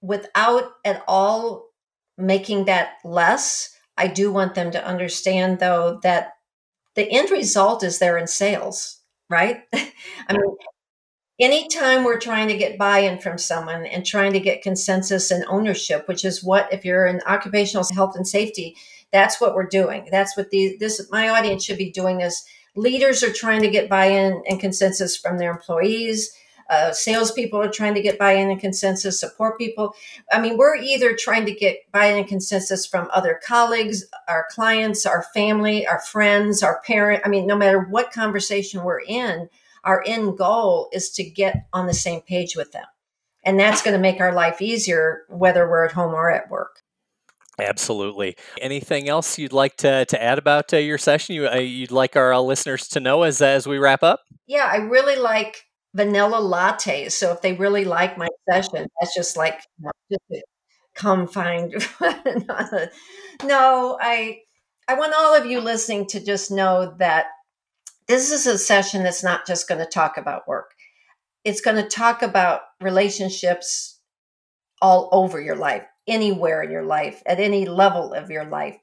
without 0.00 0.72
at 0.84 1.02
all 1.08 1.70
making 2.16 2.66
that 2.66 2.94
less, 3.04 3.76
I 3.96 4.06
do 4.06 4.30
want 4.30 4.54
them 4.54 4.70
to 4.70 4.86
understand, 4.86 5.58
though, 5.58 5.98
that 6.02 6.34
the 6.94 7.10
end 7.10 7.30
result 7.30 7.82
is 7.82 7.98
they're 7.98 8.18
in 8.18 8.28
sales, 8.28 9.00
right? 9.28 9.62
I 9.74 10.32
mean, 10.32 10.56
anytime 11.40 12.04
we're 12.04 12.18
trying 12.18 12.48
to 12.48 12.56
get 12.56 12.78
buy-in 12.78 13.18
from 13.18 13.38
someone 13.38 13.86
and 13.86 14.04
trying 14.04 14.32
to 14.32 14.40
get 14.40 14.62
consensus 14.62 15.30
and 15.30 15.44
ownership 15.48 16.06
which 16.08 16.24
is 16.24 16.42
what 16.42 16.72
if 16.72 16.84
you're 16.84 17.06
in 17.06 17.20
occupational 17.26 17.86
health 17.94 18.16
and 18.16 18.26
safety 18.26 18.76
that's 19.12 19.40
what 19.40 19.54
we're 19.54 19.66
doing 19.66 20.06
that's 20.10 20.36
what 20.36 20.50
these 20.50 20.78
this 20.78 21.06
my 21.10 21.28
audience 21.28 21.64
should 21.64 21.78
be 21.78 21.90
doing 21.90 22.18
this 22.18 22.44
leaders 22.78 23.22
are 23.22 23.32
trying 23.32 23.60
to 23.62 23.68
get 23.68 23.90
buy-in 23.90 24.42
and 24.48 24.60
consensus 24.60 25.16
from 25.16 25.38
their 25.38 25.50
employees. 25.50 26.32
Uh, 26.70 26.92
salespeople 26.92 27.60
are 27.60 27.70
trying 27.70 27.94
to 27.94 28.02
get 28.02 28.18
buy-in 28.18 28.50
and 28.50 28.60
consensus. 28.60 29.18
Support 29.18 29.58
people. 29.58 29.94
I 30.30 30.40
mean, 30.40 30.58
we're 30.58 30.76
either 30.76 31.16
trying 31.16 31.46
to 31.46 31.54
get 31.54 31.78
buy-in 31.92 32.18
and 32.18 32.28
consensus 32.28 32.86
from 32.86 33.08
other 33.12 33.40
colleagues, 33.44 34.04
our 34.28 34.46
clients, 34.50 35.06
our 35.06 35.24
family, 35.34 35.86
our 35.86 36.00
friends, 36.00 36.62
our 36.62 36.80
parent. 36.82 37.22
I 37.24 37.30
mean, 37.30 37.46
no 37.46 37.56
matter 37.56 37.80
what 37.80 38.12
conversation 38.12 38.84
we're 38.84 39.00
in, 39.00 39.48
our 39.84 40.02
end 40.06 40.38
goal 40.38 40.88
is 40.92 41.10
to 41.12 41.24
get 41.24 41.66
on 41.72 41.86
the 41.86 41.94
same 41.94 42.20
page 42.20 42.56
with 42.56 42.72
them, 42.72 42.86
and 43.44 43.58
that's 43.58 43.82
going 43.82 43.94
to 43.94 44.00
make 44.00 44.20
our 44.20 44.32
life 44.32 44.60
easier, 44.60 45.22
whether 45.28 45.68
we're 45.68 45.84
at 45.84 45.92
home 45.92 46.14
or 46.14 46.30
at 46.30 46.50
work. 46.50 46.82
Absolutely. 47.58 48.36
Anything 48.60 49.08
else 49.08 49.36
you'd 49.38 49.52
like 49.52 49.76
to, 49.78 50.04
to 50.04 50.22
add 50.22 50.38
about 50.38 50.72
uh, 50.72 50.76
your 50.76 50.98
session? 50.98 51.34
You, 51.34 51.48
uh, 51.48 51.56
you'd 51.56 51.90
like 51.90 52.16
our 52.16 52.32
uh, 52.32 52.40
listeners 52.40 52.86
to 52.88 53.00
know 53.00 53.24
as 53.24 53.42
as 53.42 53.66
we 53.66 53.78
wrap 53.78 54.02
up? 54.02 54.20
Yeah, 54.46 54.68
I 54.70 54.76
really 54.76 55.16
like 55.16 55.64
vanilla 55.94 56.38
lattes. 56.40 57.12
So 57.12 57.32
if 57.32 57.42
they 57.42 57.54
really 57.54 57.84
like 57.84 58.16
my 58.16 58.28
session, 58.48 58.86
that's 59.00 59.14
just 59.14 59.36
like 59.36 59.60
you 59.78 59.86
know, 59.86 60.18
just 60.30 60.44
come 60.94 61.26
find. 61.26 61.72
no, 63.44 63.98
I 64.00 64.38
I 64.86 64.94
want 64.94 65.14
all 65.16 65.34
of 65.34 65.46
you 65.46 65.60
listening 65.60 66.06
to 66.08 66.24
just 66.24 66.50
know 66.50 66.94
that 66.98 67.26
this 68.08 68.32
is 68.32 68.46
a 68.46 68.58
session 68.58 69.02
that's 69.02 69.22
not 69.22 69.46
just 69.46 69.68
going 69.68 69.80
to 69.80 69.86
talk 69.86 70.16
about 70.16 70.48
work. 70.48 70.72
It's 71.44 71.60
going 71.60 71.76
to 71.76 71.88
talk 71.88 72.22
about 72.22 72.62
relationships 72.80 74.00
all 74.80 75.08
over 75.12 75.40
your 75.40 75.56
life 75.56 75.84
anywhere 76.06 76.62
in 76.62 76.70
your 76.70 76.84
life, 76.84 77.22
at 77.26 77.38
any 77.38 77.66
level 77.66 78.14
of 78.14 78.30
your 78.30 78.44
life. 78.44 78.76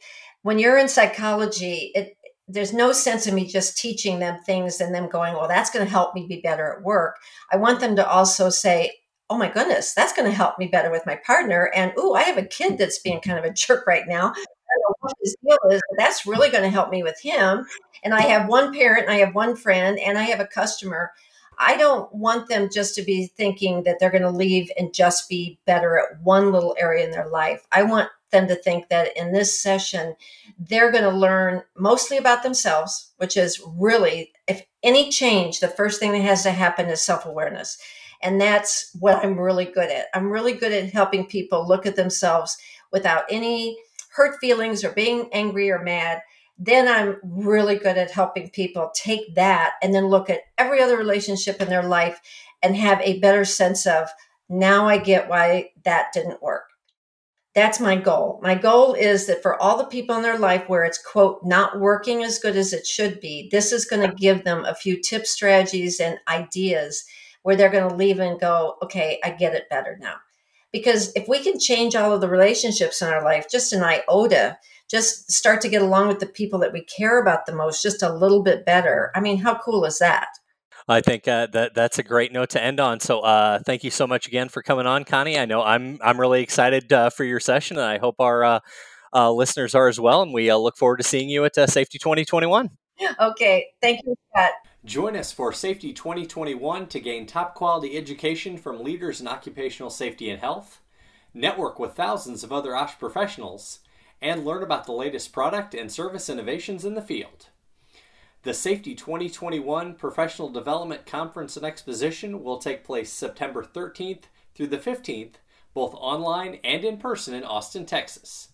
When 0.43 0.59
you're 0.59 0.77
in 0.77 0.87
psychology, 0.87 1.91
it, 1.95 2.15
there's 2.47 2.73
no 2.73 2.91
sense 2.91 3.25
of 3.25 3.33
me 3.33 3.47
just 3.47 3.77
teaching 3.77 4.19
them 4.19 4.39
things 4.45 4.79
and 4.79 4.93
them 4.93 5.09
going, 5.09 5.33
well, 5.33 5.47
that's 5.47 5.71
going 5.71 5.83
to 5.83 5.91
help 5.91 6.13
me 6.13 6.27
be 6.27 6.41
better 6.41 6.73
at 6.73 6.83
work. 6.83 7.15
I 7.51 7.57
want 7.57 7.79
them 7.79 7.95
to 7.95 8.07
also 8.07 8.49
say, 8.49 8.91
oh 9.29 9.37
my 9.37 9.49
goodness, 9.49 9.95
that's 9.95 10.13
going 10.13 10.29
to 10.29 10.35
help 10.35 10.59
me 10.59 10.67
better 10.67 10.91
with 10.91 11.05
my 11.07 11.19
partner. 11.25 11.71
And 11.75 11.91
oh, 11.97 12.13
I 12.13 12.21
have 12.23 12.37
a 12.37 12.45
kid 12.45 12.77
that's 12.77 12.99
being 12.99 13.21
kind 13.21 13.39
of 13.39 13.45
a 13.45 13.53
jerk 13.53 13.87
right 13.87 14.07
now. 14.07 14.33
What 14.99 15.13
his 15.21 15.35
deal 15.43 15.57
is, 15.71 15.81
but 15.89 15.97
that's 15.97 16.25
really 16.25 16.49
going 16.49 16.63
to 16.63 16.69
help 16.69 16.89
me 16.89 17.03
with 17.03 17.19
him. 17.21 17.65
And 18.03 18.13
I 18.13 18.21
have 18.21 18.47
one 18.47 18.73
parent, 18.73 19.03
and 19.03 19.11
I 19.11 19.17
have 19.17 19.35
one 19.35 19.55
friend, 19.55 19.99
and 19.99 20.17
I 20.17 20.23
have 20.23 20.39
a 20.39 20.47
customer 20.47 21.11
I 21.57 21.77
don't 21.77 22.13
want 22.13 22.47
them 22.49 22.69
just 22.71 22.95
to 22.95 23.01
be 23.01 23.27
thinking 23.27 23.83
that 23.83 23.97
they're 23.99 24.11
going 24.11 24.21
to 24.23 24.29
leave 24.29 24.69
and 24.77 24.93
just 24.93 25.29
be 25.29 25.59
better 25.65 25.97
at 25.97 26.21
one 26.21 26.51
little 26.51 26.75
area 26.79 27.05
in 27.05 27.11
their 27.11 27.29
life. 27.29 27.65
I 27.71 27.83
want 27.83 28.09
them 28.31 28.47
to 28.47 28.55
think 28.55 28.89
that 28.89 29.15
in 29.15 29.31
this 29.31 29.59
session, 29.59 30.15
they're 30.59 30.91
going 30.91 31.03
to 31.03 31.09
learn 31.09 31.63
mostly 31.77 32.17
about 32.17 32.43
themselves, 32.43 33.11
which 33.17 33.37
is 33.37 33.61
really, 33.77 34.33
if 34.47 34.63
any 34.83 35.09
change, 35.09 35.59
the 35.59 35.67
first 35.67 35.99
thing 35.99 36.11
that 36.11 36.21
has 36.21 36.43
to 36.43 36.51
happen 36.51 36.87
is 36.87 37.01
self 37.01 37.25
awareness. 37.25 37.77
And 38.21 38.41
that's 38.41 38.95
what 38.99 39.23
I'm 39.23 39.39
really 39.39 39.65
good 39.65 39.91
at. 39.91 40.07
I'm 40.13 40.31
really 40.31 40.53
good 40.53 40.71
at 40.71 40.91
helping 40.91 41.25
people 41.25 41.67
look 41.67 41.85
at 41.85 41.95
themselves 41.95 42.57
without 42.91 43.23
any 43.29 43.77
hurt 44.15 44.39
feelings 44.39 44.83
or 44.83 44.91
being 44.91 45.29
angry 45.33 45.69
or 45.69 45.81
mad 45.81 46.21
then 46.57 46.87
I'm 46.87 47.17
really 47.23 47.75
good 47.75 47.97
at 47.97 48.11
helping 48.11 48.49
people 48.49 48.91
take 48.95 49.35
that 49.35 49.73
and 49.81 49.93
then 49.93 50.07
look 50.07 50.29
at 50.29 50.41
every 50.57 50.81
other 50.81 50.97
relationship 50.97 51.61
in 51.61 51.69
their 51.69 51.83
life 51.83 52.19
and 52.63 52.75
have 52.75 53.01
a 53.01 53.19
better 53.19 53.43
sense 53.43 53.85
of 53.85 54.07
now 54.47 54.87
I 54.87 54.97
get 54.97 55.27
why 55.27 55.71
that 55.83 56.13
didn't 56.13 56.41
work. 56.41 56.63
That's 57.53 57.79
my 57.79 57.95
goal. 57.95 58.39
My 58.43 58.55
goal 58.55 58.93
is 58.93 59.27
that 59.27 59.41
for 59.41 59.61
all 59.61 59.77
the 59.77 59.85
people 59.85 60.15
in 60.15 60.21
their 60.21 60.37
life 60.37 60.67
where 60.67 60.83
it's, 60.83 61.01
quote, 61.01 61.39
not 61.43 61.79
working 61.79 62.23
as 62.23 62.39
good 62.39 62.57
as 62.57 62.73
it 62.73 62.85
should 62.85 63.21
be, 63.21 63.47
this 63.49 63.71
is 63.71 63.85
going 63.85 64.07
to 64.07 64.15
give 64.15 64.43
them 64.43 64.65
a 64.65 64.75
few 64.75 65.01
tips, 65.01 65.31
strategies, 65.31 66.01
and 66.01 66.19
ideas 66.27 67.05
where 67.43 67.55
they're 67.55 67.69
going 67.69 67.89
to 67.89 67.95
leave 67.95 68.19
and 68.19 68.39
go, 68.39 68.75
okay, 68.83 69.19
I 69.23 69.29
get 69.31 69.55
it 69.55 69.69
better 69.69 69.97
now. 70.01 70.15
Because 70.75 71.13
if 71.15 71.29
we 71.29 71.41
can 71.41 71.57
change 71.57 71.95
all 71.95 72.11
of 72.11 72.19
the 72.19 72.27
relationships 72.27 73.01
in 73.01 73.07
our 73.07 73.23
life, 73.23 73.45
just 73.49 73.71
an 73.71 73.81
iota, 73.81 74.57
just 74.91 75.31
start 75.31 75.61
to 75.61 75.69
get 75.69 75.81
along 75.81 76.09
with 76.09 76.19
the 76.19 76.25
people 76.25 76.59
that 76.59 76.73
we 76.73 76.83
care 76.83 77.21
about 77.21 77.45
the 77.45 77.55
most 77.55 77.81
just 77.81 78.03
a 78.03 78.13
little 78.13 78.43
bit 78.43 78.65
better. 78.65 79.09
I 79.15 79.21
mean, 79.21 79.37
how 79.37 79.57
cool 79.57 79.85
is 79.85 79.99
that? 79.99 80.27
I 80.89 80.99
think 80.99 81.29
uh, 81.29 81.47
that 81.53 81.75
that's 81.75 81.97
a 81.97 82.03
great 82.03 82.33
note 82.33 82.49
to 82.49 82.61
end 82.61 82.81
on. 82.81 82.99
So, 82.99 83.21
uh, 83.21 83.59
thank 83.65 83.85
you 83.85 83.89
so 83.89 84.05
much 84.05 84.27
again 84.27 84.49
for 84.49 84.61
coming 84.61 84.85
on, 84.85 85.05
Connie. 85.05 85.39
I 85.39 85.45
know 85.45 85.63
I'm 85.63 85.97
I'm 86.03 86.19
really 86.19 86.43
excited 86.43 86.91
uh, 86.91 87.09
for 87.09 87.23
your 87.23 87.39
session, 87.39 87.77
and 87.77 87.85
I 87.85 87.97
hope 87.97 88.15
our 88.19 88.43
uh, 88.43 88.59
uh, 89.13 89.31
listeners 89.31 89.75
are 89.75 89.87
as 89.87 89.97
well. 89.97 90.23
And 90.23 90.33
we 90.33 90.49
uh, 90.49 90.57
look 90.57 90.75
forward 90.75 90.97
to 90.97 91.03
seeing 91.03 91.29
you 91.29 91.45
at 91.45 91.55
Safety 91.55 91.99
2021. 91.99 92.69
Okay, 93.19 93.67
thank 93.81 94.05
you. 94.05 94.15
Join 94.85 95.15
us 95.15 95.31
for 95.31 95.51
Safety 95.51 95.93
2021 95.93 96.87
to 96.87 96.99
gain 96.99 97.25
top 97.25 97.55
quality 97.55 97.97
education 97.97 98.57
from 98.57 98.83
leaders 98.83 99.19
in 99.19 99.27
occupational 99.27 99.89
safety 99.89 100.29
and 100.29 100.39
health. 100.39 100.81
Network 101.33 101.79
with 101.79 101.93
thousands 101.93 102.43
of 102.43 102.53
other 102.53 102.75
OSH 102.75 102.99
professionals 102.99 103.79
and 104.21 104.45
learn 104.45 104.63
about 104.63 104.85
the 104.85 104.91
latest 104.91 105.33
product 105.33 105.73
and 105.73 105.91
service 105.91 106.29
innovations 106.29 106.85
in 106.85 106.93
the 106.93 107.01
field. 107.01 107.47
The 108.43 108.53
Safety 108.53 108.93
2021 108.93 109.95
Professional 109.95 110.49
Development 110.49 111.05
Conference 111.05 111.57
and 111.57 111.65
Exposition 111.65 112.43
will 112.43 112.59
take 112.59 112.83
place 112.83 113.11
September 113.11 113.63
13th 113.63 114.25
through 114.53 114.67
the 114.67 114.77
15th, 114.77 115.33
both 115.73 115.95
online 115.95 116.59
and 116.63 116.83
in 116.83 116.97
person 116.97 117.33
in 117.33 117.43
Austin, 117.43 117.87
Texas. 117.87 118.49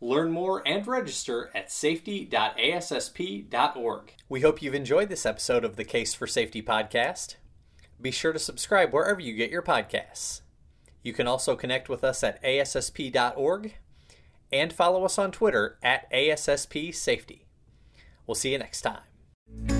Learn 0.00 0.30
more 0.30 0.62
and 0.66 0.86
register 0.86 1.50
at 1.54 1.72
safety.assp.org. 1.72 4.14
We 4.28 4.42
hope 4.42 4.60
you've 4.60 4.74
enjoyed 4.74 5.08
this 5.08 5.24
episode 5.24 5.64
of 5.64 5.76
the 5.76 5.84
Case 5.84 6.12
for 6.12 6.26
Safety 6.26 6.60
podcast. 6.62 7.36
Be 8.00 8.10
sure 8.10 8.34
to 8.34 8.38
subscribe 8.38 8.92
wherever 8.92 9.20
you 9.20 9.34
get 9.34 9.50
your 9.50 9.62
podcasts. 9.62 10.42
You 11.02 11.12
can 11.12 11.26
also 11.26 11.56
connect 11.56 11.88
with 11.88 12.04
us 12.04 12.22
at 12.22 12.40
ASSP.org 12.42 13.74
and 14.52 14.72
follow 14.72 15.04
us 15.04 15.18
on 15.18 15.32
Twitter 15.32 15.78
at 15.82 16.10
ASSP 16.12 16.94
Safety. 16.94 17.46
We'll 18.26 18.34
see 18.34 18.52
you 18.52 18.58
next 18.58 18.82
time. 18.82 19.75